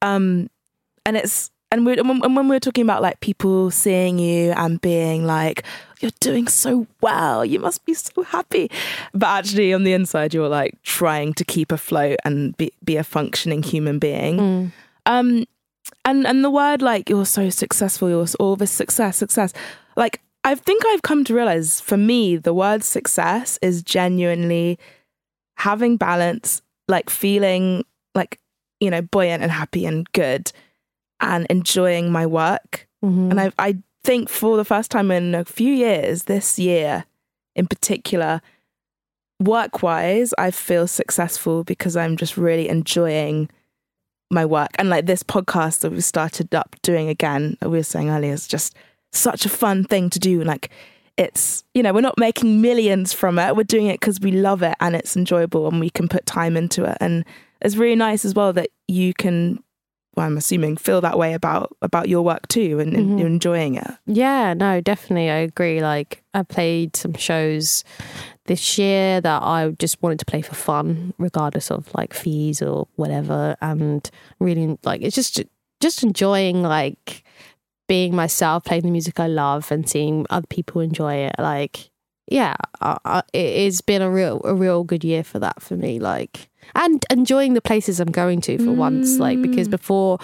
[0.00, 0.50] Um,
[1.06, 5.26] and it's and we and when, we're talking about like people seeing you and being
[5.26, 5.64] like
[6.00, 8.70] you're doing so well you must be so happy
[9.14, 13.04] but actually on the inside you're like trying to keep afloat and be, be a
[13.04, 14.72] functioning human being
[15.06, 15.44] um
[16.04, 19.52] and and the word like you're so successful you're all this success success
[19.96, 24.78] like i think i've come to realize for me the word success is genuinely
[25.58, 27.84] having balance like feeling
[28.14, 28.38] like
[28.80, 30.52] you know buoyant and happy and good
[31.20, 33.30] and enjoying my work Mm-hmm.
[33.32, 37.04] and I, I think for the first time in a few years, this year
[37.54, 38.40] in particular,
[39.40, 43.50] work wise, I feel successful because I'm just really enjoying
[44.32, 44.70] my work.
[44.76, 48.48] And like this podcast that we started up doing again, we were saying earlier, is
[48.48, 48.74] just
[49.12, 50.42] such a fun thing to do.
[50.42, 50.70] Like
[51.16, 53.56] it's, you know, we're not making millions from it.
[53.56, 56.56] We're doing it because we love it and it's enjoyable and we can put time
[56.56, 56.96] into it.
[57.00, 57.24] And
[57.60, 59.62] it's really nice as well that you can
[60.14, 63.18] well, I'm assuming feel that way about about your work too and, and mm-hmm.
[63.18, 63.90] you're enjoying it.
[64.06, 65.30] Yeah, no, definitely.
[65.30, 65.80] I agree.
[65.80, 67.82] Like, I played some shows
[68.46, 72.88] this year that I just wanted to play for fun, regardless of like fees or
[72.96, 73.56] whatever.
[73.60, 74.08] And
[74.40, 75.42] really, like, it's just,
[75.80, 77.24] just enjoying like
[77.88, 81.34] being myself, playing the music I love and seeing other people enjoy it.
[81.38, 81.90] Like,
[82.26, 85.76] yeah, I, I, it, has been a real a real good year for that for
[85.76, 85.98] me.
[85.98, 89.18] Like and enjoying the places I'm going to for once.
[89.18, 89.72] Like because mm.
[89.72, 90.18] before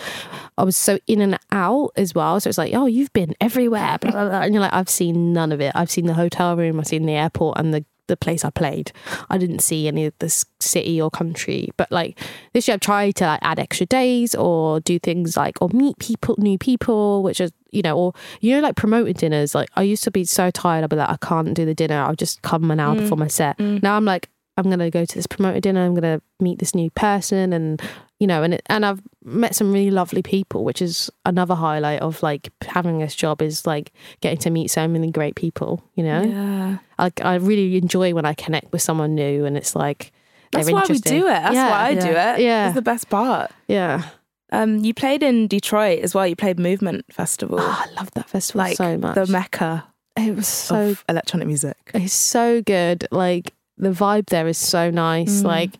[0.56, 2.40] I was so in and out as well.
[2.40, 4.40] So it's like, oh, you've been everywhere, blah, blah, blah.
[4.40, 5.72] and you're like, I've seen none of it.
[5.74, 8.92] I've seen the hotel room, I've seen the airport, and the the place I played.
[9.30, 11.70] I didn't see any of this city or country.
[11.76, 12.18] But like
[12.52, 15.98] this year, I've tried to like add extra days or do things like or meet
[15.98, 19.54] people, new people, which is you know, or you know, like promoting dinners.
[19.54, 20.84] Like I used to be so tired.
[20.84, 22.02] I'd be like, I can't do the dinner.
[22.02, 23.20] I'll just come an hour before mm.
[23.20, 23.58] my set.
[23.58, 23.82] Mm.
[23.82, 24.28] Now I'm like,
[24.58, 25.84] I'm gonna go to this promoted dinner.
[25.84, 27.80] I'm gonna meet this new person, and
[28.18, 32.00] you know, and it, and I've met some really lovely people, which is another highlight
[32.00, 35.82] of like having this job is like getting to meet so many great people.
[35.94, 36.78] You know, Yeah.
[36.98, 40.12] like I really enjoy when I connect with someone new, and it's like
[40.52, 41.30] That's why we do it.
[41.30, 42.40] That's yeah, why I do it.
[42.40, 42.66] Yeah.
[42.66, 43.50] It's the best part.
[43.68, 44.02] Yeah,
[44.50, 46.26] Um, you played in Detroit as well.
[46.26, 49.14] You played Movement Festival, oh, I love that festival like so much.
[49.14, 49.84] the mecca
[50.16, 51.76] it was so of electronic music.
[51.94, 53.06] It's so good.
[53.12, 55.42] Like the vibe there is so nice.
[55.42, 55.44] Mm.
[55.44, 55.70] Like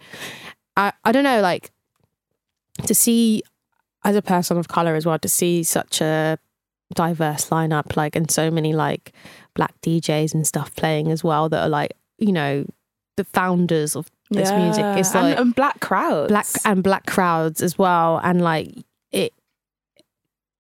[0.77, 1.71] I I don't know, like
[2.87, 3.43] to see
[4.05, 6.39] as a person of color as well, to see such a
[6.95, 9.13] diverse lineup, like and so many like
[9.55, 12.65] black DJs and stuff playing as well that are like, you know,
[13.17, 14.85] the founders of this music.
[14.99, 16.29] It's and, like and black crowds.
[16.29, 18.73] black and black crowds as well and like
[19.11, 19.33] it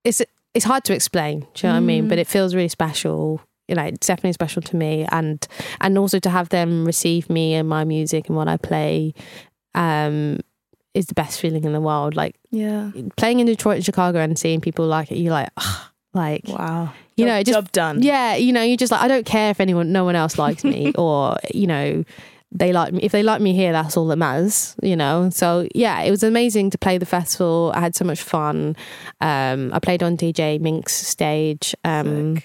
[0.05, 0.22] it's
[0.55, 2.09] it's hard to explain do you know what i mean Mm.
[2.09, 5.47] but it feels really special you know it's definitely special to me and
[5.81, 9.12] and also to have them receive me and my music and what i play
[9.75, 10.39] um
[10.95, 12.91] is the best feeling in the world like yeah.
[13.16, 15.51] playing in detroit and chicago and seeing people like it you're like
[16.14, 16.93] like Wow.
[17.16, 18.03] You Job- know, just- job done.
[18.03, 20.62] yeah, you know, you just like I don't care if anyone, no one else likes
[20.64, 22.05] me, or you know,
[22.53, 23.01] they like me.
[23.03, 24.75] If they like me here, that's all that matters.
[24.83, 25.29] You know.
[25.31, 27.73] So yeah, it was amazing to play the festival.
[27.75, 28.77] I had so much fun.
[29.21, 31.75] Um, I played on DJ Minx's stage.
[31.85, 32.41] Um,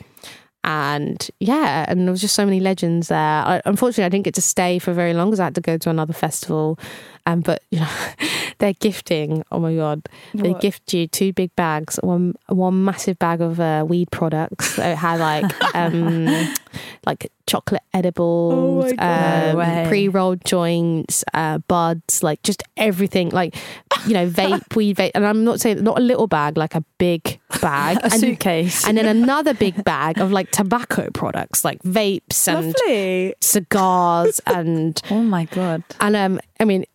[0.63, 3.17] and yeah, and there was just so many legends there.
[3.19, 5.77] I, unfortunately, I didn't get to stay for very long because I had to go
[5.77, 6.79] to another festival.
[7.25, 7.89] Um, but you know,
[8.59, 9.43] they're gifting.
[9.51, 10.61] Oh my god, they What?
[10.61, 14.75] gift you two big bags, one one massive bag of uh, weed products.
[14.75, 15.45] So it had like
[15.75, 16.27] um,
[17.05, 23.29] like chocolate edibles, Oh No um, pre-rolled joints, uh, buds, like just everything.
[23.29, 23.55] Like
[24.07, 25.11] you know, vape, weed, vape.
[25.15, 28.87] And I'm not saying not a little bag, like a big bag, A and, suitcase.
[28.87, 33.35] and then another big bag of like tobacco products, like vapes and Lovely.
[33.41, 35.83] cigars and oh my god.
[35.99, 36.85] and um I mean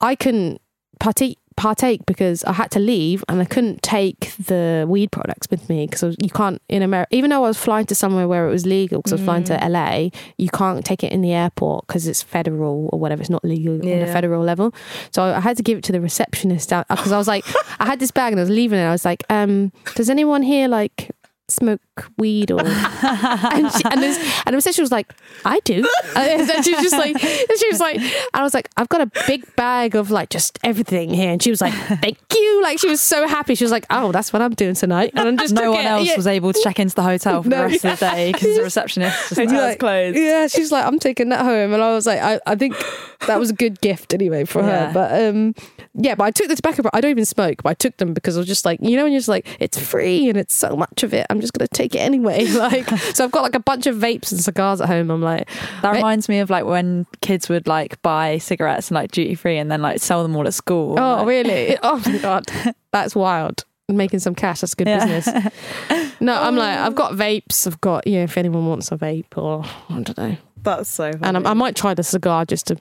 [0.00, 0.60] I couldn't
[1.00, 5.68] partake partake because I had to leave and I couldn't take the weed products with
[5.70, 8.50] me because you can't in America even though I was flying to somewhere where it
[8.50, 9.70] was legal because I was flying to Mm.
[9.70, 13.42] LA you can't take it in the airport because it's federal or whatever it's not
[13.42, 13.96] legal on Yeah.
[14.04, 14.74] a federal level
[15.12, 17.44] so I had to give it to the receptionist because I was like
[17.80, 20.42] I had this bag and I was leaving it I was like um does anyone
[20.42, 21.10] here like
[21.48, 21.80] smoke
[22.18, 25.12] weed or and, she, and, this, and the reception was like,
[25.44, 25.88] I do.
[26.16, 28.00] And she was just like, she was like,
[28.34, 31.30] I was like, I've got a big bag of like just everything here.
[31.30, 32.62] And she was like, thank you.
[32.62, 33.54] Like she was so happy.
[33.54, 35.12] She was like, oh, that's what I'm doing tonight.
[35.14, 35.86] And I'm just no one it.
[35.86, 36.16] else Yeah.
[36.16, 38.56] was able to check into the hotel for No, the rest of the day because
[38.56, 40.16] the receptionist just Hotel's like, closed.
[40.18, 41.72] Yeah, she's like, I'm taking that home.
[41.72, 42.74] And I was like, I, I think
[43.26, 44.90] that was a good gift anyway for her.
[44.92, 45.54] But um
[45.98, 48.36] yeah, but I took the tobacco I don't even smoke, but I took them because
[48.36, 50.76] I was just like, you know, when you're just like, it's free and it's so
[50.76, 51.26] much of it.
[51.30, 52.46] I'm just gonna take it anyway.
[52.56, 55.10] Like so I've got like a bunch of vapes and cigars at home.
[55.10, 55.48] I'm like,
[55.82, 59.58] That reminds me of like when kids would like buy cigarettes and like duty free
[59.58, 60.98] and then like sell them all at school.
[60.98, 61.78] Oh, Like, really?
[61.82, 62.46] Oh my god,
[62.92, 63.64] that's wild.
[63.88, 65.06] Making some cash, that's good Yeah.
[65.06, 65.52] business.
[66.20, 67.66] No, I'm like, I've got vapes.
[67.66, 70.36] I've got, yeah, if anyone wants a vape or I don't know.
[70.62, 71.22] That's so funny.
[71.24, 72.78] And I'm, I might try the cigar just to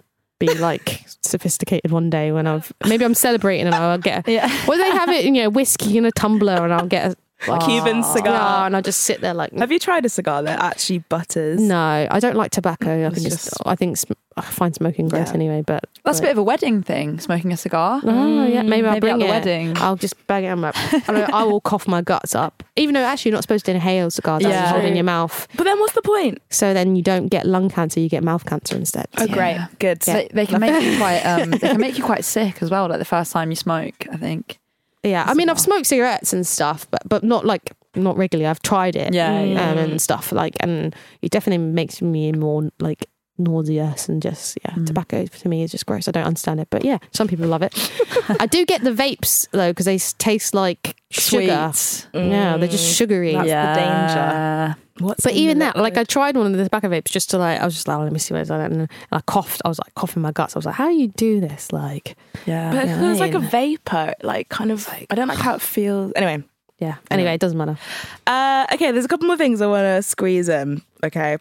[0.47, 4.65] be like sophisticated one day when I've maybe I'm celebrating and I'll get a, Yeah.
[4.67, 7.15] well they have it you know whiskey in a tumbler and I'll get a
[7.51, 8.01] like, Cuban ah.
[8.01, 8.15] cigar.
[8.33, 11.59] cigar and I'll just sit there like Have you tried a cigar that actually butters?
[11.59, 14.75] no I don't like tobacco I It's can just, just- I think sm- I find
[14.75, 15.35] smoking gross Yeah.
[15.35, 18.01] anyway but That's a bit of a wedding thing, smoking a cigar.
[18.03, 19.29] Oh yeah, maybe I'll Maybe bring at the it.
[19.29, 19.77] wedding.
[19.77, 20.75] I'll just bag it up.
[21.07, 23.71] I, know, I will cough my guts up, even though actually you're not supposed to
[23.71, 24.43] inhale cigars.
[24.43, 24.61] Yeah.
[24.63, 25.47] just hold it in your mouth.
[25.55, 26.41] But then what's the point?
[26.49, 29.07] So then you don't get lung cancer, you get mouth cancer instead.
[29.17, 29.57] Oh, great.
[29.79, 30.01] Good.
[30.01, 32.87] They, they can make you quite um, they can make you quite sick as well,
[32.89, 34.59] like the first time you smoke, I think.
[35.03, 38.47] Yeah, I mean, I've smoked cigarettes and stuff, but but not like not regularly.
[38.47, 39.73] I've tried it, Yeah, um, yeah.
[39.75, 43.05] and stuff like, and it definitely makes me more like
[43.37, 44.71] nauseous and just yeah.
[44.71, 44.87] Mm.
[44.87, 46.07] Tobacco to me is just gross.
[46.07, 47.73] I don't understand it, but yeah, some people love it.
[48.39, 51.71] I do get the vapes though because they taste like sugar.
[51.73, 52.07] Sweets.
[52.13, 53.33] Yeah, they're just sugary.
[53.33, 54.73] That's the yeah.
[54.99, 57.59] What's But even that, like I tried one of the tobacco vapes just to like,
[57.59, 58.71] I was just like, oh, let me see what it's like.
[58.71, 59.61] And I coughed.
[59.65, 60.55] I was like coughing my guts.
[60.55, 61.73] I was like, how do you do this?
[61.73, 62.15] Like,
[62.45, 62.71] Yeah.
[62.71, 64.87] But it feels like a vapor, like kind of.
[65.09, 66.13] I don't like how it feels.
[66.15, 66.45] Anyway,
[66.79, 66.95] yeah.
[67.11, 67.77] Anyway, it doesn't matter.
[68.25, 68.91] uh, okay.
[68.91, 70.81] There's a couple more things I want to squeeze in.
[71.03, 71.39] Okay,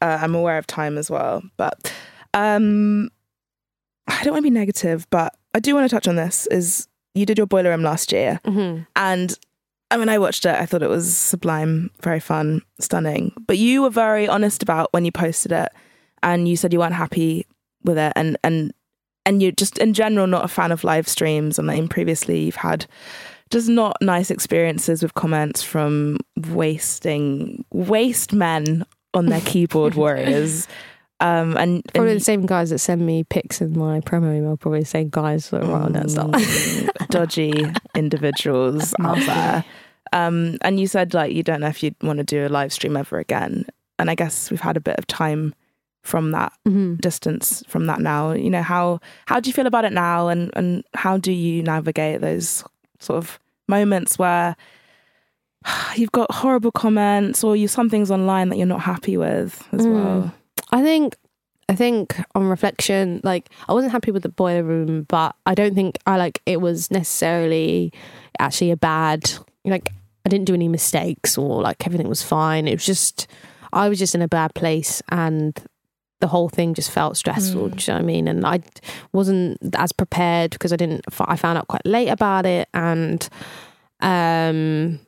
[0.00, 1.42] uh, I'm aware of time as well.
[1.56, 1.92] But
[2.34, 3.10] um,
[4.06, 6.46] I don't want to be negative, but I do want to touch on this.
[6.50, 8.82] Is you did your boiler room last year, Mm-hmm.
[8.96, 9.38] and
[9.90, 10.54] I mean, I watched it.
[10.54, 13.32] I thought it was sublime, very fun, stunning.
[13.46, 15.70] But you were very honest about when you posted it,
[16.22, 17.46] and you said you weren't happy
[17.84, 18.72] with it, and and
[19.26, 21.58] and you're just in general not a fan of live streams.
[21.58, 22.86] And then previously you've had
[23.50, 28.84] just not nice experiences with comments from wasting waste men
[29.14, 30.68] on their keyboard warriors.
[31.20, 34.56] Um, and, Probably and the same guys that send me pics in my promo email.
[34.56, 36.30] Probably the same guys that write on that stuff.
[36.30, 37.52] Mm, dodgy
[37.94, 39.64] individuals out there.
[40.12, 42.72] Um, and you said like you don't know if you'd want to do a live
[42.72, 43.66] stream ever again.
[43.98, 45.54] And I guess we've had a bit of time
[46.02, 48.32] from that hmm distance from that now.
[48.32, 51.62] You know how how do you feel about it now, and and how do you
[51.62, 52.64] navigate those
[53.00, 54.56] sort of moments where
[55.96, 59.86] you've got horrible comments or you some things online that you're not happy with as
[59.86, 59.94] Mm.
[59.94, 60.34] well.
[60.70, 61.16] I think
[61.70, 65.74] I think on reflection, like I wasn't happy with the boiler room, but I don't
[65.74, 67.92] think I like it was necessarily
[68.38, 69.30] actually a bad
[69.64, 69.90] like
[70.24, 72.66] I didn't do any mistakes or like everything was fine.
[72.68, 73.26] It was just
[73.72, 75.58] I was just in a bad place and
[76.20, 77.68] the whole thing just felt stressful.
[77.70, 77.76] Mm.
[77.76, 78.28] Do you know what I mean?
[78.28, 78.60] And I
[79.12, 81.04] wasn't as prepared because I didn't.
[81.20, 83.28] I found out quite late about it, and
[84.00, 84.98] um,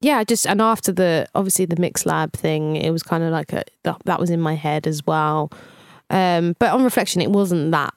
[0.00, 3.52] yeah, just and after the obviously the mix lab thing, it was kind of like
[3.52, 5.50] a that, that was in my head as well.
[6.10, 7.94] Um, but on reflection, it wasn't that.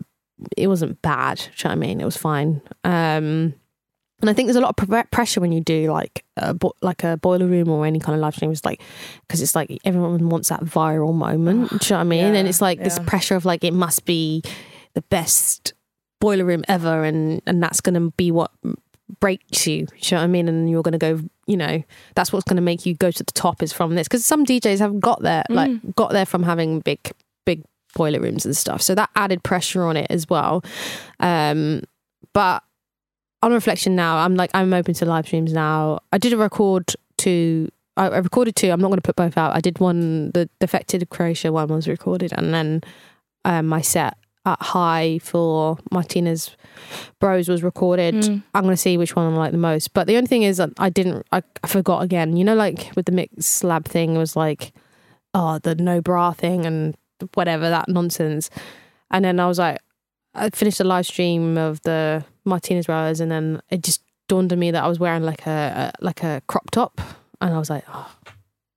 [0.58, 1.38] It wasn't bad.
[1.38, 2.02] Do you know what I mean?
[2.02, 2.62] It was fine.
[2.84, 3.54] Um,
[4.22, 7.04] and I think there's a lot of pressure when you do like a bo- like
[7.04, 8.52] a boiler room or any kind of live stream.
[8.52, 8.82] It's like
[9.28, 11.70] because it's like everyone wants that viral moment.
[11.70, 12.36] do you know what I mean?
[12.36, 14.43] and it's like this pressure of like it must be
[14.93, 15.74] the best
[16.20, 18.52] boiler room ever, and and that's going to be what
[19.20, 19.88] breaks you.
[19.88, 20.47] Do you know what I mean?
[20.47, 21.22] And you're going to go.
[21.52, 21.84] You know,
[22.16, 24.45] that's what's going to make you go to the top is from this because some
[24.45, 26.99] DJs have got there like got there from having big
[27.45, 28.82] big boiler rooms and stuff.
[28.82, 30.64] So that added pressure on it as well.
[31.20, 31.84] Um,
[32.32, 32.64] but
[33.43, 35.99] on reflection now, I'm like I'm open to live streams now.
[36.14, 38.72] I did a record to I, I recorded two.
[38.72, 39.54] I'm not going to put both out.
[39.54, 40.32] I did one.
[40.32, 42.82] The defected Croatia one was recorded, and then
[43.43, 44.16] um, my set
[44.46, 46.56] at Hï for Martinez
[47.20, 48.16] Bros was recorded.
[48.16, 48.44] Mm.
[48.54, 49.94] I'm going to see which one I like the most.
[49.94, 51.26] But the only thing is that I didn't.
[51.32, 52.36] I, I forgot again.
[52.36, 54.74] You know, like with the mix lab thing, it was like,
[55.34, 56.96] oh, the no bra thing and
[57.36, 58.50] whatever that nonsense.
[59.12, 59.80] And then I was like,
[60.34, 64.60] I finished the live stream of the Martinez Bros, and then it just dawned on
[64.60, 67.02] me that I was wearing like a, a like a crop top,
[67.42, 68.16] and I was like, oh,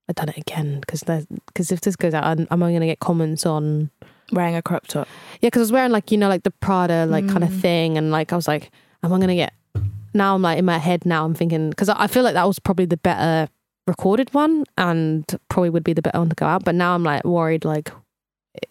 [0.08, 1.02] I've done it again because
[1.46, 3.90] because if this goes out, I'm, I'm only going to get comments on
[4.32, 5.06] Wearing a crop top.
[5.40, 7.60] yeah, because I was wearing like you know like the Prada like kind of Mm.
[7.60, 8.70] thing, and like I was like,
[9.02, 9.52] am I gonna get?
[10.14, 12.58] Now I'm like in my head now I'm thinking because I feel like that was
[12.58, 13.48] probably the better
[13.86, 16.64] recorded one and probably would be the better one to go out.
[16.64, 17.90] But now I'm like worried like,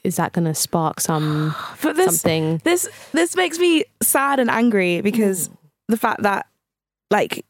[0.03, 2.61] is that gonna spark some But this something?
[2.63, 5.49] this this makes me sad and angry because
[5.89, 6.47] the fact that
[7.11, 7.45] like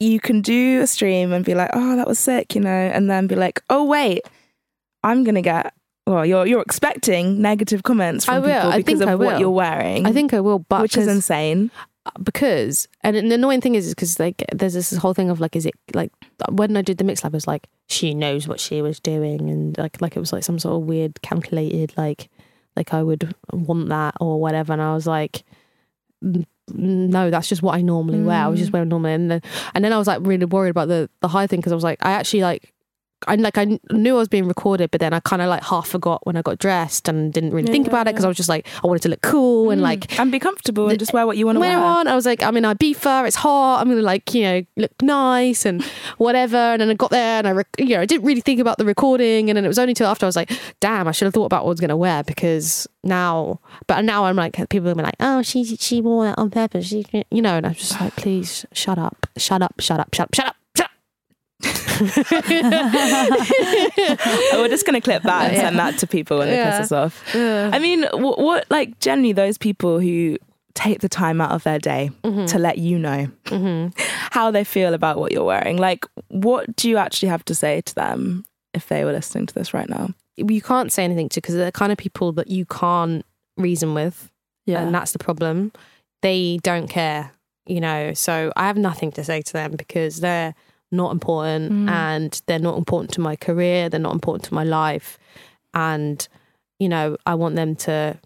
[0.00, 3.10] you can do a stream and be like, oh, that was sick, you know, and
[3.10, 4.22] then be like, oh wait,
[5.02, 5.74] I'm gonna get.
[6.06, 8.48] Well, you're you're expecting negative comments from I will.
[8.48, 10.06] people I because think of I what you're wearing.
[10.06, 11.70] I think I will, but which is insane.
[12.06, 15.56] Uh, because and the annoying thing is because like there's this whole thing of like
[15.56, 16.12] is it like
[16.50, 19.50] when I did the mix lab it was like she knows what she was doing
[19.50, 22.28] and like like it was like some sort of weird calculated like
[22.76, 25.42] like I would want that or whatever and I was like
[26.22, 28.74] no that's just what I normally wear I was just mm.
[28.74, 29.42] wearing normally and then
[29.74, 31.84] and then I was like really worried about the the Hï thing because I was
[31.84, 32.72] like I actually like
[33.26, 35.88] I like I knew I was being recorded, but then I kind of like half
[35.88, 38.48] forgot when I got dressed and didn't really think about it because I was just
[38.48, 39.84] like I wanted to look cool and mm.
[39.84, 41.78] like and be comfortable and just wear what you want to wear.
[41.78, 44.62] I want, I was like, I'm in Ibiza, it's hot, I'm gonna like, you know,
[44.76, 45.82] look nice and
[46.18, 46.56] whatever.
[46.56, 48.76] And then I got there and I, rec- you know, I didn't really think about
[48.76, 49.48] the recording.
[49.48, 51.46] And then it was only till after I was like, damn, I should have thought
[51.46, 55.02] about what I was gonna wear because now, but now I'm like, people are gonna
[55.02, 57.98] be like, oh, she she wore that on purpose, she, you know, and I'm just
[57.98, 60.56] like, please shut up, shut up, shut up, shut up, shut up.
[64.52, 67.34] We're just gonna clip that and send that to people when they piss us off.
[67.34, 70.38] I mean, what, what like generally those people who
[70.74, 72.46] take the time out of their day Mm-hmm.
[72.46, 73.28] to let you know
[74.30, 75.76] how they feel about what you're wearing.
[75.78, 78.44] Like, what do you actually have to say to them
[78.74, 80.10] if they were listening to this right now?
[80.36, 83.24] you can't say anything to because they're the kind of people that you can't
[83.56, 84.30] reason with.
[84.66, 84.82] Yeah.
[84.82, 85.72] and that's the problem.
[86.20, 87.30] They don't care,
[87.66, 88.12] you know.
[88.12, 90.54] So I have nothing to say to them because they're
[90.92, 91.88] not important Mm.
[91.90, 93.88] and they're not important to my career.
[93.88, 95.18] They're not important to my life,
[95.74, 96.26] and
[96.78, 98.18] you know, I want them to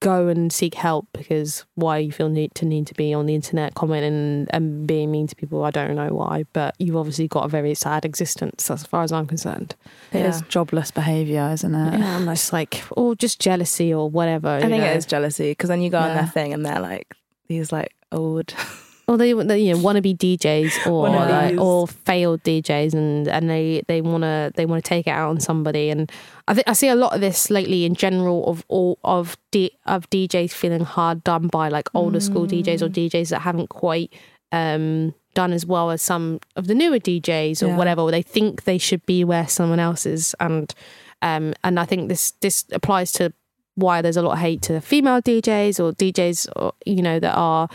[0.00, 3.34] go and seek help because why you feel need to need to be on the
[3.34, 5.64] internet commenting and being mean to people.
[5.64, 9.10] I don't know why, but you've obviously got a very sad existence as far as
[9.10, 9.74] I'm concerned.
[10.12, 11.98] It is jobless behaviour, isn't it?
[11.98, 14.48] Yeah, I'm just like, or just jealousy or whatever.
[14.50, 14.90] I think know.
[14.90, 16.14] it is jealousy because then you go on Yeah.
[16.16, 17.14] their thing and they're like
[17.48, 18.52] these like old.
[19.08, 23.82] or they, they you know wannabe DJs or like, or failed DJs and and they
[23.86, 25.90] they want to they want to take it out on somebody.
[25.90, 26.10] And
[26.48, 29.70] I think I see a lot of this lately in general of all of D,
[29.86, 34.12] of DJs feeling hard done by like older school DJs or DJs that haven't quite
[34.52, 37.76] um done as well as some of the newer DJs or Yeah.
[37.76, 40.34] whatever or they think they should be where someone else is.
[40.40, 40.74] And
[41.22, 43.32] um and I think this this applies to
[43.76, 47.34] why there's a lot of hate to female DJs or DJs or, you know that
[47.34, 47.68] are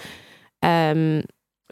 [0.63, 1.23] um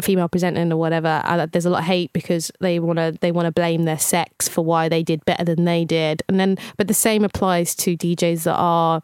[0.02, 1.22] female presenting or whatever
[1.52, 4.48] there's a lot of hate because they want to they want to blame their sex
[4.48, 6.24] for why they did better than they did.
[6.30, 9.02] And then but the same applies to DJs that are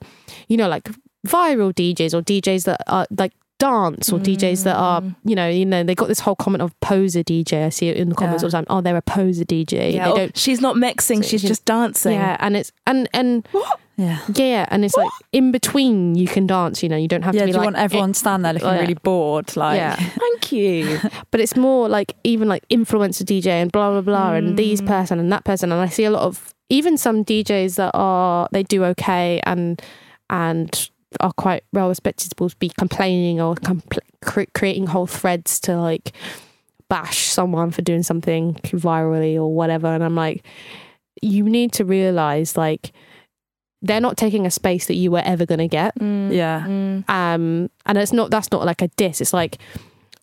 [0.48, 0.90] you know like
[1.28, 5.66] viral DJs or DJs that are like dance or DJs that are you know you
[5.66, 8.42] know they got this whole comment of poser DJ I see it in the comments
[8.44, 8.46] Yeah.
[8.48, 8.66] all the time.
[8.70, 12.14] Oh they're a poser DJ Yeah, they don't she's not mixing; she's she- just dancing.
[12.14, 13.46] yeah and it's and and
[13.98, 14.20] Yeah.
[14.34, 17.38] yeah and it's like in between you can dance you know you don't have to.
[17.38, 18.82] Yeah, to do be you like want everyone to stand there looking yeah.
[18.82, 19.56] really bored?
[19.56, 21.00] Like, yeah Thank you.
[21.32, 24.88] but it's more like even like influencer DJ and blah blah blah and these mm.
[24.88, 28.50] person and that person and I see a lot of even some DJs that are
[28.52, 29.82] they do okay and
[30.30, 30.90] and
[31.20, 36.12] are quite well respected will be complaining or compl- cre- creating whole threads to like
[36.90, 40.46] bash someone for doing something virally or whatever and I'm like
[41.22, 42.92] you need to realize like
[43.86, 46.34] they're not taking a space that you were ever going to get mm.
[46.34, 47.08] yeah, mm.
[47.10, 49.22] um and it's not that's not like a diss.
[49.22, 49.58] It's like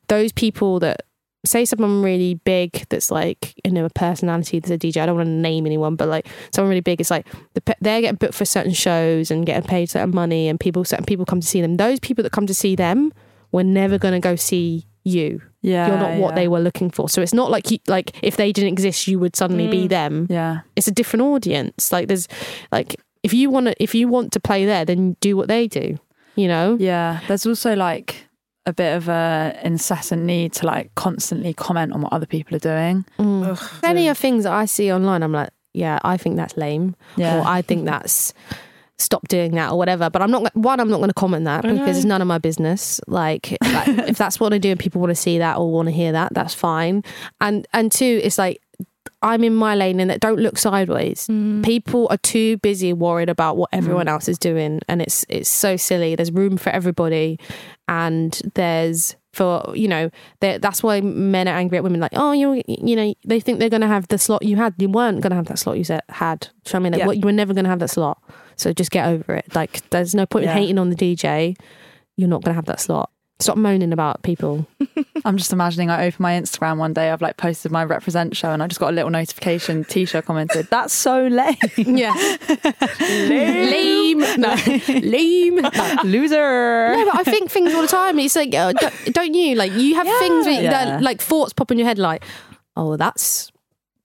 [0.08, 1.02] those people that
[1.44, 5.16] say someone really big that's like you know a personality that's a dj i don't
[5.16, 8.34] want to name anyone but like someone really big it's like the, they're getting booked
[8.34, 11.60] for certain shows and getting paid certain money and people certain people come to see
[11.60, 11.76] them.
[11.76, 13.12] Those people that come to see them
[13.50, 15.42] were never going to go see you.
[15.60, 15.88] Yeah.
[15.88, 16.34] you're not what yeah.
[16.34, 17.08] they were looking for.
[17.08, 19.88] So it's not like you, like if they didn't exist you would suddenly be mm.
[19.88, 20.26] them.
[20.28, 21.92] Yeah, it's a different audience.
[21.92, 22.28] Like there's
[22.70, 25.68] like if you want to if you want to play there then do what they
[25.68, 25.98] do
[26.34, 27.20] you know yeah.
[27.28, 28.26] There's also like
[28.64, 32.60] a bit of a incessant need to like constantly comment on what other people are
[32.60, 33.04] doing.
[33.18, 33.82] Mm.
[33.82, 37.40] Many of things that I see online, I'm like, yeah, I think that's lame, Yeah.
[37.40, 38.32] or I think that's
[38.98, 40.08] stop doing that or whatever.
[40.10, 40.78] But I'm not one.
[40.80, 43.00] I'm not going to comment that because it's none of my business.
[43.08, 45.88] Like, like, if that's what I do and people want to see that or want
[45.88, 47.02] to hear that, that's fine.
[47.40, 48.62] And and two, it's like
[49.22, 51.26] I'm in my lane and that don't look sideways.
[51.28, 51.64] Mm.
[51.64, 53.78] People are too busy worried about what mm.
[53.78, 56.14] everyone else is doing, and it's it's so silly.
[56.14, 57.38] There's room for everybody,
[57.88, 60.10] and there's for you know
[60.40, 63.70] that's why men are angry at women like oh you you know they think they're
[63.70, 64.74] gonna have the slot you had.
[64.78, 66.48] You weren't gonna have that slot you said had.
[66.66, 66.92] So I mean?
[66.92, 67.06] Like, Yeah.
[67.06, 68.22] what, you were never gonna have that slot.
[68.56, 69.54] So just get over it.
[69.54, 70.52] Like there's no point Yeah.
[70.52, 71.56] in hating on the DJ
[72.16, 73.10] you're not gonna have that slot
[73.42, 74.66] stop moaning about people
[75.24, 78.50] I'm just imagining I open my Instagram one day, I've like posted my represent show
[78.50, 79.84] and I just got a little notification.
[79.84, 81.56] TSHA commented, That's so lame.
[81.76, 82.12] yeah
[83.00, 84.54] lame no
[84.88, 85.70] lame no.
[86.04, 86.92] Loser.
[86.96, 88.18] No, but I think things all the time.
[88.18, 88.72] It's like, uh,
[89.12, 89.54] don't, you?
[89.54, 90.70] Like, you have things where, Yeah.
[90.70, 92.24] that, like thoughts pop in your head, like,
[92.76, 93.51] oh, that's,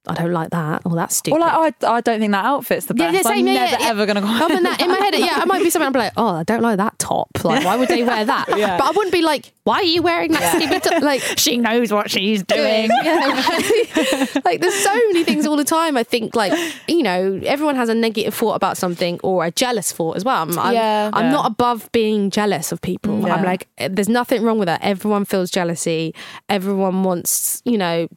[0.10, 1.38] I don't like that, or that's stupid.
[1.38, 3.26] Or like, oh, I, I don't think that outfit's the Yeah, best.
[3.26, 3.88] yeah, I'm same, yeah, never yeah, yeah.
[3.90, 4.28] ever going to go.
[4.28, 6.44] Other than that, in my head, yeah, it might be something I'm like, oh, I
[6.44, 7.30] don't like that top.
[7.44, 8.46] Like, why would they wear that?
[8.78, 11.02] But I wouldn't be like, why are you wearing that stupid top?
[11.02, 12.90] Like, she knows what she's doing.
[13.04, 14.26] Yeah.
[14.46, 15.98] like there's so many things all the time.
[15.98, 16.54] I think like
[16.88, 20.42] you know everyone has a negative thought about something or a jealous thought as well.
[20.44, 21.10] I'm, I'm, Yeah.
[21.14, 21.32] I'm Yeah.
[21.32, 23.22] not above being jealous of people.
[23.22, 23.36] Yeah.
[23.36, 24.82] I'm like eh, there's nothing wrong with that.
[24.84, 26.14] Everyone feels jealousy.
[26.50, 28.08] Everyone wants you know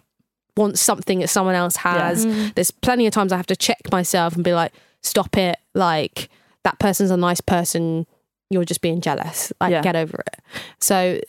[0.60, 2.24] wants something that someone else has.
[2.26, 2.54] Mm.
[2.54, 5.58] There's plenty of times I have to check myself and be like, stop it.
[5.74, 6.28] Like
[6.64, 8.06] that person's a nice person.
[8.50, 9.52] You're just being jealous.
[9.60, 9.82] Like Yeah.
[9.82, 10.40] get over it.
[10.80, 11.20] So,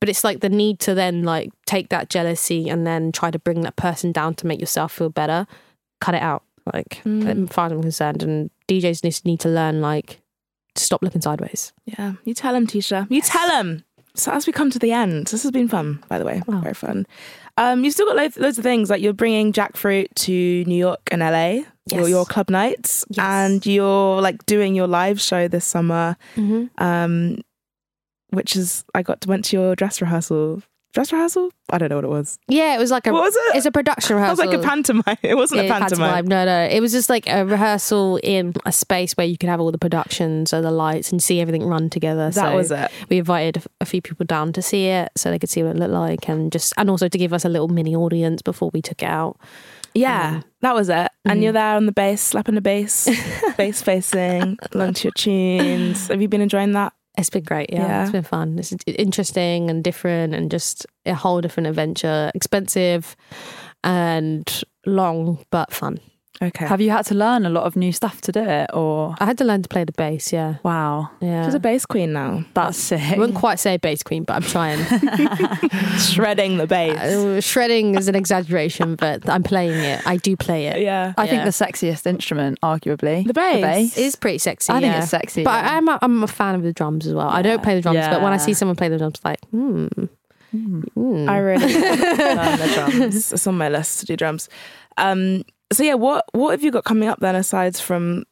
[0.00, 3.38] but it's like the need to then like take that jealousy and then try to
[3.38, 5.46] bring that person down to make yourself feel better.
[6.00, 6.42] Cut it out.
[6.74, 10.20] Like, as far as I'm concerned, and DJs need, need to learn like
[10.74, 11.72] to stop looking sideways.
[11.84, 13.06] Yeah, you tell them, TSHA.
[13.08, 13.84] You tell them.
[14.14, 16.74] So as we come to the end, this has been fun, by the way, very
[16.74, 17.06] fun.
[17.58, 21.00] Um, you've still got loads, loads of things like you're bringing Jackfruit to New York
[21.10, 21.48] and LA,
[21.90, 22.08] your, Yes.
[22.10, 23.24] your club nights, Yes.
[23.24, 26.82] and you're like doing your live show this summer, Mm-hmm.
[26.84, 27.38] um,
[28.30, 30.62] which is I got to, went to your dress rehearsal.
[30.96, 31.50] Dress rehearsal?
[31.68, 32.38] I don't know what it was.
[32.48, 33.12] Yeah, it was like a.
[33.12, 33.56] What was it?
[33.56, 34.46] It's a production It rehearsal.
[34.46, 35.18] was like a pantomime.
[35.22, 36.26] It wasn't Yeah, a pantomime.
[36.26, 36.64] No, no.
[36.64, 39.76] It was just like a rehearsal in a space where you could have all the
[39.76, 42.30] productions and the lights and see everything run together.
[42.30, 42.90] That so was it.
[43.10, 45.78] We invited a few people down to see it so they could see what it
[45.78, 48.80] looked like and just and also to give us a little mini audience before we
[48.80, 49.38] took it out.
[49.92, 50.94] Yeah, that was it.
[50.94, 51.30] Mm-hmm.
[51.30, 53.06] And you're there on the bass, slapping the bass,
[53.58, 56.08] bass facing, along to your tunes.
[56.08, 56.92] Have you been enjoying that?
[57.16, 57.70] It's been great.
[57.72, 58.02] Yeah, Yeah.
[58.02, 58.58] it's been fun.
[58.58, 62.30] It's interesting and different, and just a whole different adventure.
[62.34, 63.16] Expensive
[63.84, 65.98] and long, but fun.
[66.42, 66.66] Okay.
[66.66, 69.24] Have you had to learn a lot of new stuff to do it, or I
[69.24, 70.32] had to learn to play the bass.
[70.32, 71.44] Yeah, wow, yeah.
[71.46, 72.44] She's a bass queen now.
[72.52, 73.00] that's sick.
[73.00, 74.78] I wouldn't quite say bass queen, but I'm trying.
[75.98, 76.98] Shredding the bass.
[76.98, 80.06] Uh, Shredding is an exaggeration, but I'm playing it.
[80.06, 80.80] I do play it.
[80.80, 81.14] yeah.
[81.16, 83.96] I think the sexiest instrument, arguably, The bass.
[83.96, 84.72] is pretty sexy.
[84.72, 85.42] I think it's sexy.
[85.42, 85.72] But yeah.
[85.72, 87.28] I, I'm a, I'm a fan of the drums as well.
[87.28, 89.86] I don't play the drums, but when I see someone play the drums, like, hmm.
[90.50, 91.28] hmm.
[91.28, 93.32] I really learn the drums.
[93.32, 94.48] It's on my list to do drums.
[94.98, 98.24] Um, so yeah, what what have you got coming up then aside from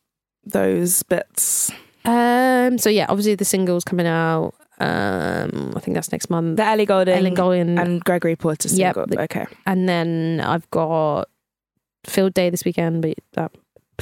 [0.45, 1.71] those bits?
[2.05, 2.79] Um.
[2.79, 4.55] So yeah, obviously the single's coming out.
[4.81, 5.73] Um.
[5.77, 6.57] I think that's next month.
[6.57, 9.23] The Ellie Goulding, Ellen Goulding, and Gregory Porter Yep, single.
[9.25, 9.47] okay.
[9.67, 11.29] and then I've got
[12.05, 13.53] Field Day this weekend, but that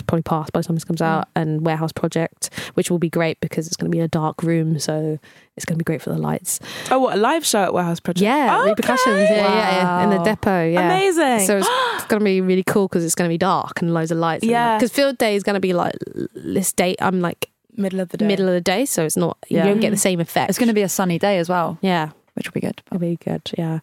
[0.07, 3.41] probably passed by the time this comes out, and Warehouse Project, which will be great
[3.41, 5.19] because it's going to be in a dark room, so
[5.57, 6.61] it's going to be great for the lights.
[6.91, 8.23] Oh, what a live show at Warehouse Project?
[8.23, 8.71] Yeah, Okay.
[8.71, 9.21] repercussions.
[9.31, 10.67] Yeah, yeah, yeah, in the depot.
[10.69, 11.47] Yeah, Amazing.
[11.47, 13.93] So it's, it's going to be really cool because it's going to be dark and
[13.93, 14.45] loads of lights.
[14.45, 14.79] Yeah.
[14.79, 15.95] Because Field Day is going to be like
[16.35, 16.97] this date.
[17.01, 18.27] I'm like middle of the day.
[18.27, 19.39] middle of the day, so it's not.
[19.49, 19.65] Yeah.
[19.65, 20.51] You don't get the same effect.
[20.51, 22.83] it's going to be a sunny day as well, Yeah, which will be good.
[22.87, 23.43] it'll be good.
[23.59, 23.81] Yeah.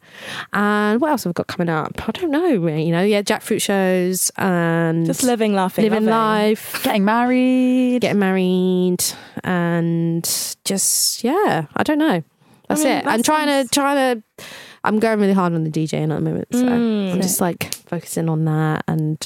[0.53, 2.07] And what else have we got coming up?
[2.07, 2.47] I don't know.
[2.67, 6.09] You know, yeah, jackfruit shows and Just living, laughing, living loving.
[6.49, 8.01] life, Getting married.
[8.01, 9.03] getting married,
[9.43, 10.23] and
[10.65, 12.23] just yeah, I don't know.
[12.67, 13.03] That's mean, it.
[13.05, 14.45] that I'm trying sounds- to trying to.
[14.83, 17.13] I'm going really hard on the DJing at the moment, so Mm.
[17.13, 19.25] I'm just like focusing on that and.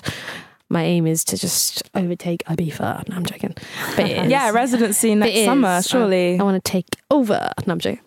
[0.70, 3.08] My aim is to just overtake Ibiza.
[3.08, 3.54] No, I'm joking.
[3.96, 4.10] But.
[4.30, 6.40] Yeah, residency next summer, surely.
[6.40, 7.52] I, want to take over.
[7.68, 8.00] No, I'm joking.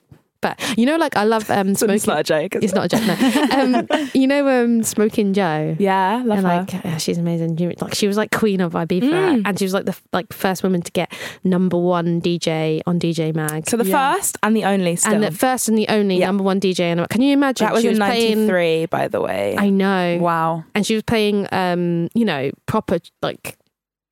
[0.47, 2.55] But you know, like I love um, It's not a joke.
[2.57, 2.77] It's it?
[2.77, 3.07] not a joke.
[3.07, 3.81] No.
[3.81, 5.75] um, you know, um, Smokin Jo.
[5.79, 6.57] Yeah, love and her.
[6.59, 7.57] like yeah, she's amazing.
[7.81, 9.43] Like she was like queen of Ibiza, Mm.
[9.45, 13.35] and she was like the like first woman to get number one DJ on DJ
[13.35, 13.69] Mag.
[13.69, 15.15] so the first and the only still.
[15.15, 16.27] and the first and the only Yeah.
[16.27, 16.81] number one DJ.
[16.93, 17.67] And can you imagine?
[17.67, 18.47] that was she in playing.
[18.47, 19.57] '93, by the way.
[19.59, 20.65] I know, Wow.
[20.75, 23.57] and she was playing, um, you know, proper like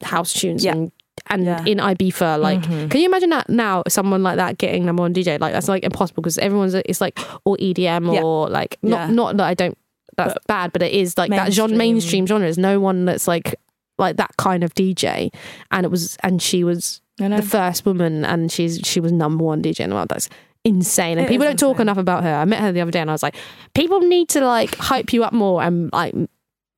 [0.03, 0.73] house tunes Yeah.
[0.73, 0.93] and
[1.29, 1.65] and Yeah.
[1.65, 2.63] in Ibiza, like.
[2.63, 2.91] Mhm.
[2.91, 3.83] Can you imagine that now?
[3.89, 7.19] Someone like that getting number one DJ, like that's like impossible because everyone's it's like
[7.45, 8.23] all EDM Yeah.
[8.23, 9.15] or like not Yeah.
[9.15, 9.77] not that I don't
[10.17, 11.79] that's But bad, but it is like that genre, mainstream.
[11.79, 12.47] mainstream genre.
[12.47, 13.57] There's no one that's like
[13.99, 15.31] like that kind of DJ,
[15.71, 19.63] and it was and she was the first woman, and she's she was number one
[19.63, 20.09] DJ in the world.
[20.09, 20.29] That's
[20.65, 22.35] insane, and It people don't talk enough about her.
[22.35, 23.37] I met her the other day, and I was like,
[23.75, 26.15] people need to like hype you up more and like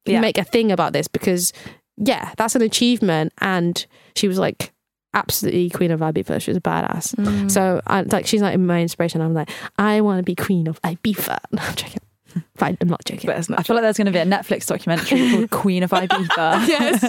[0.07, 1.53] make a thing about this because
[1.97, 3.87] yeah, that's an achievement, and
[4.17, 4.73] she was like
[5.15, 6.41] absolutely queen of Ibiza.
[6.41, 7.15] She was a badass.
[7.17, 7.51] Mm.
[7.51, 9.21] So I, like she's like my inspiration.
[9.21, 11.39] I'm like, I want to be queen of Ibiza.
[11.53, 12.01] No, I'm joking.
[12.59, 13.31] But I'm not joking.
[13.31, 16.69] Not I feel like there's going to be a Netflix documentary called Queen of Ibiza.
[16.69, 17.03] yes.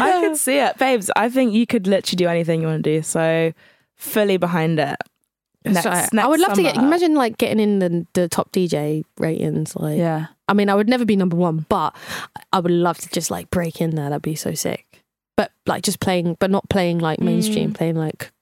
[0.00, 1.12] I could see it, babes.
[1.14, 3.02] I think you could literally do anything you want to do.
[3.02, 3.52] So
[3.94, 4.96] fully behind it.
[5.64, 6.76] Next, So, next I would love to get.
[6.76, 9.76] Imagine like getting in the, the top DJ ratings.
[9.76, 10.26] Like, yeah.
[10.48, 11.94] I mean, I would never be number one, but
[12.52, 14.08] I would love to just like break in there.
[14.08, 14.87] That'd be so sick.
[15.38, 17.70] But like just playing, but not playing like mainstream.
[17.70, 17.74] Mm.
[17.74, 18.32] Playing like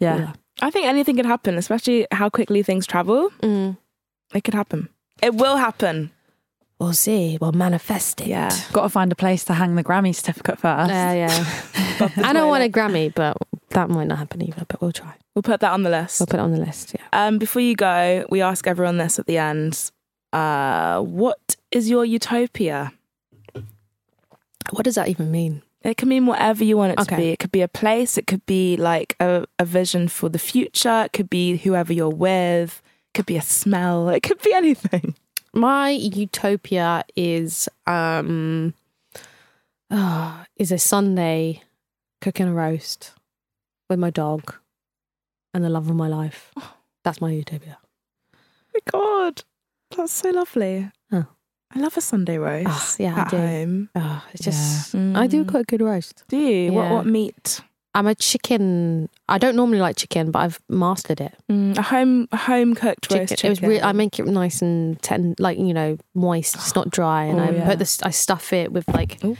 [0.00, 0.32] Yeah.
[0.60, 3.30] I think anything could happen, especially how quickly things travel.
[3.40, 3.76] Mm.
[4.34, 4.88] It could happen.
[5.22, 6.10] It will happen.
[6.80, 7.38] We'll see.
[7.40, 8.26] We'll manifest it.
[8.26, 8.50] Yeah.
[8.72, 10.90] Got to find a place to hang the Grammy certificate first.
[10.90, 12.08] Yeah, yeah.
[12.24, 13.36] I don't want a Grammy, but
[13.70, 14.64] that might not happen either.
[14.66, 15.14] But we'll try.
[15.36, 16.18] We'll put that on the list.
[16.18, 16.96] We'll put it on the list.
[16.98, 17.06] Yeah.
[17.12, 19.92] Um, before you go, we ask everyone this at the end.
[20.32, 22.92] Uh, what is your utopia?
[24.70, 25.62] What does that even mean?
[25.82, 27.28] It can mean whatever you want it to be.
[27.30, 28.18] It could be a place.
[28.18, 31.04] It could be like a, a vision for the future.
[31.04, 32.82] It could be whoever you're with.
[33.08, 34.08] It could be a smell.
[34.08, 35.14] It could be anything.
[35.52, 38.74] My utopia is um
[39.90, 41.62] ah, is a Sunday
[42.20, 43.12] cooking a roast
[43.88, 44.54] with my dog
[45.54, 46.52] and the love of my life.
[47.04, 47.78] That's my utopia.
[48.74, 49.42] my God,
[49.96, 50.90] that's so lovely.
[51.74, 51.78] Oh.
[51.78, 52.66] I love a Sunday roast.
[52.68, 53.36] Ah, yeah, I do.
[53.36, 53.88] home.
[53.94, 55.16] Oh, it's just Mm.
[55.16, 56.24] I do quite a good roast.
[56.28, 56.72] Do you?
[56.72, 56.92] What Yeah.
[56.94, 57.60] what meat?
[57.94, 59.08] I'm a chicken.
[59.28, 61.34] I don't normally like chicken, but I've mastered it.
[61.50, 63.46] Mm, a home home cooked roast chicken.
[63.46, 66.54] It was re- I make it nice and ten, like you know, moist.
[66.54, 67.66] It's not dry, and Oh, I yeah.
[67.66, 68.00] put this.
[68.02, 69.36] I stuff it with like, Ooh.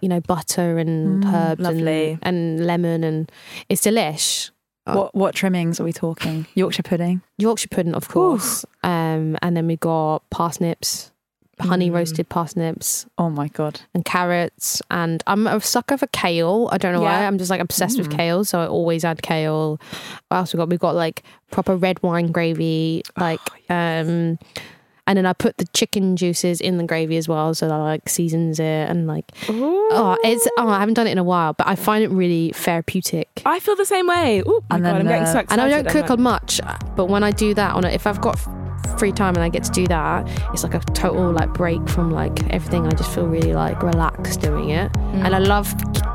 [0.00, 2.12] you know, butter and Mm, herbs lovely.
[2.22, 3.30] and, and lemon, and
[3.68, 4.50] it's delish.
[4.86, 6.46] What what trimmings are we talking?
[6.54, 7.22] Yorkshire pudding.
[7.38, 8.64] Yorkshire pudding, of course.
[8.82, 11.12] Um, and then we got parsnips,
[11.60, 11.94] honey Mm.
[11.94, 13.80] roasted parsnips, Oh my god.
[13.94, 14.80] and carrots.
[14.90, 16.68] And I'm a sucker for kale.
[16.72, 17.24] I don't know why.
[17.26, 18.16] I'm just like obsessed with Mm.
[18.16, 19.80] kale, so I always add kale.
[20.28, 20.68] What else we got?
[20.68, 24.38] We've got like proper red wine gravy, like um,
[25.06, 28.08] and then I put the chicken juices in the gravy as well, so that like
[28.08, 31.66] seasons it and like oh, it's oh, I haven't done it in a while, but
[31.66, 33.42] I find it really therapeutic.
[33.44, 34.42] I feel the same way.
[34.46, 35.62] Oh my And god, then, I'm getting uh, so excited.
[35.64, 36.60] And I don't cook on much,
[36.94, 38.38] but when I do that on it, if I've got
[38.98, 42.10] free time and I get to do that, it's like a total like break from
[42.10, 42.86] like everything.
[42.86, 45.72] I just feel really like relaxed doing it, and I love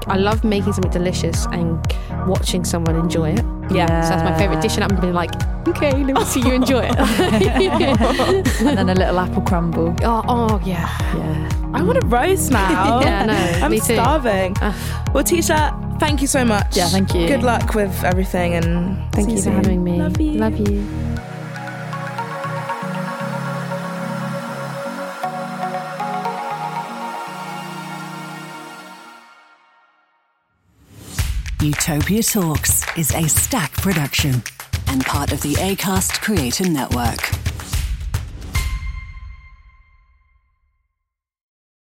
[0.07, 1.79] I love making something delicious and
[2.27, 3.45] watching someone enjoy it.
[3.71, 3.87] Yeah.
[4.03, 5.31] So that's my favorite dish, and I'm being like,
[5.67, 6.95] okay, let me see you enjoy it.
[8.61, 9.95] and then a little apple crumble.
[10.03, 10.87] oh, oh yeah.
[11.15, 11.49] Yeah.
[11.73, 13.01] I want a roast now.
[13.05, 13.65] Yeah, I know.
[13.65, 14.55] I'm Me starving.
[14.61, 14.73] Uh,
[15.13, 16.77] well, TSHA, thank you so much.
[16.77, 17.27] Yeah, thank you.
[17.27, 19.53] Good luck with everything and Thank see you for soon.
[19.55, 19.97] having me.
[19.97, 20.31] Love you.
[20.33, 21.14] Love you.
[31.65, 34.43] Utopia Talks is a Stak production
[34.85, 37.54] and part of the ACAST Creator Network.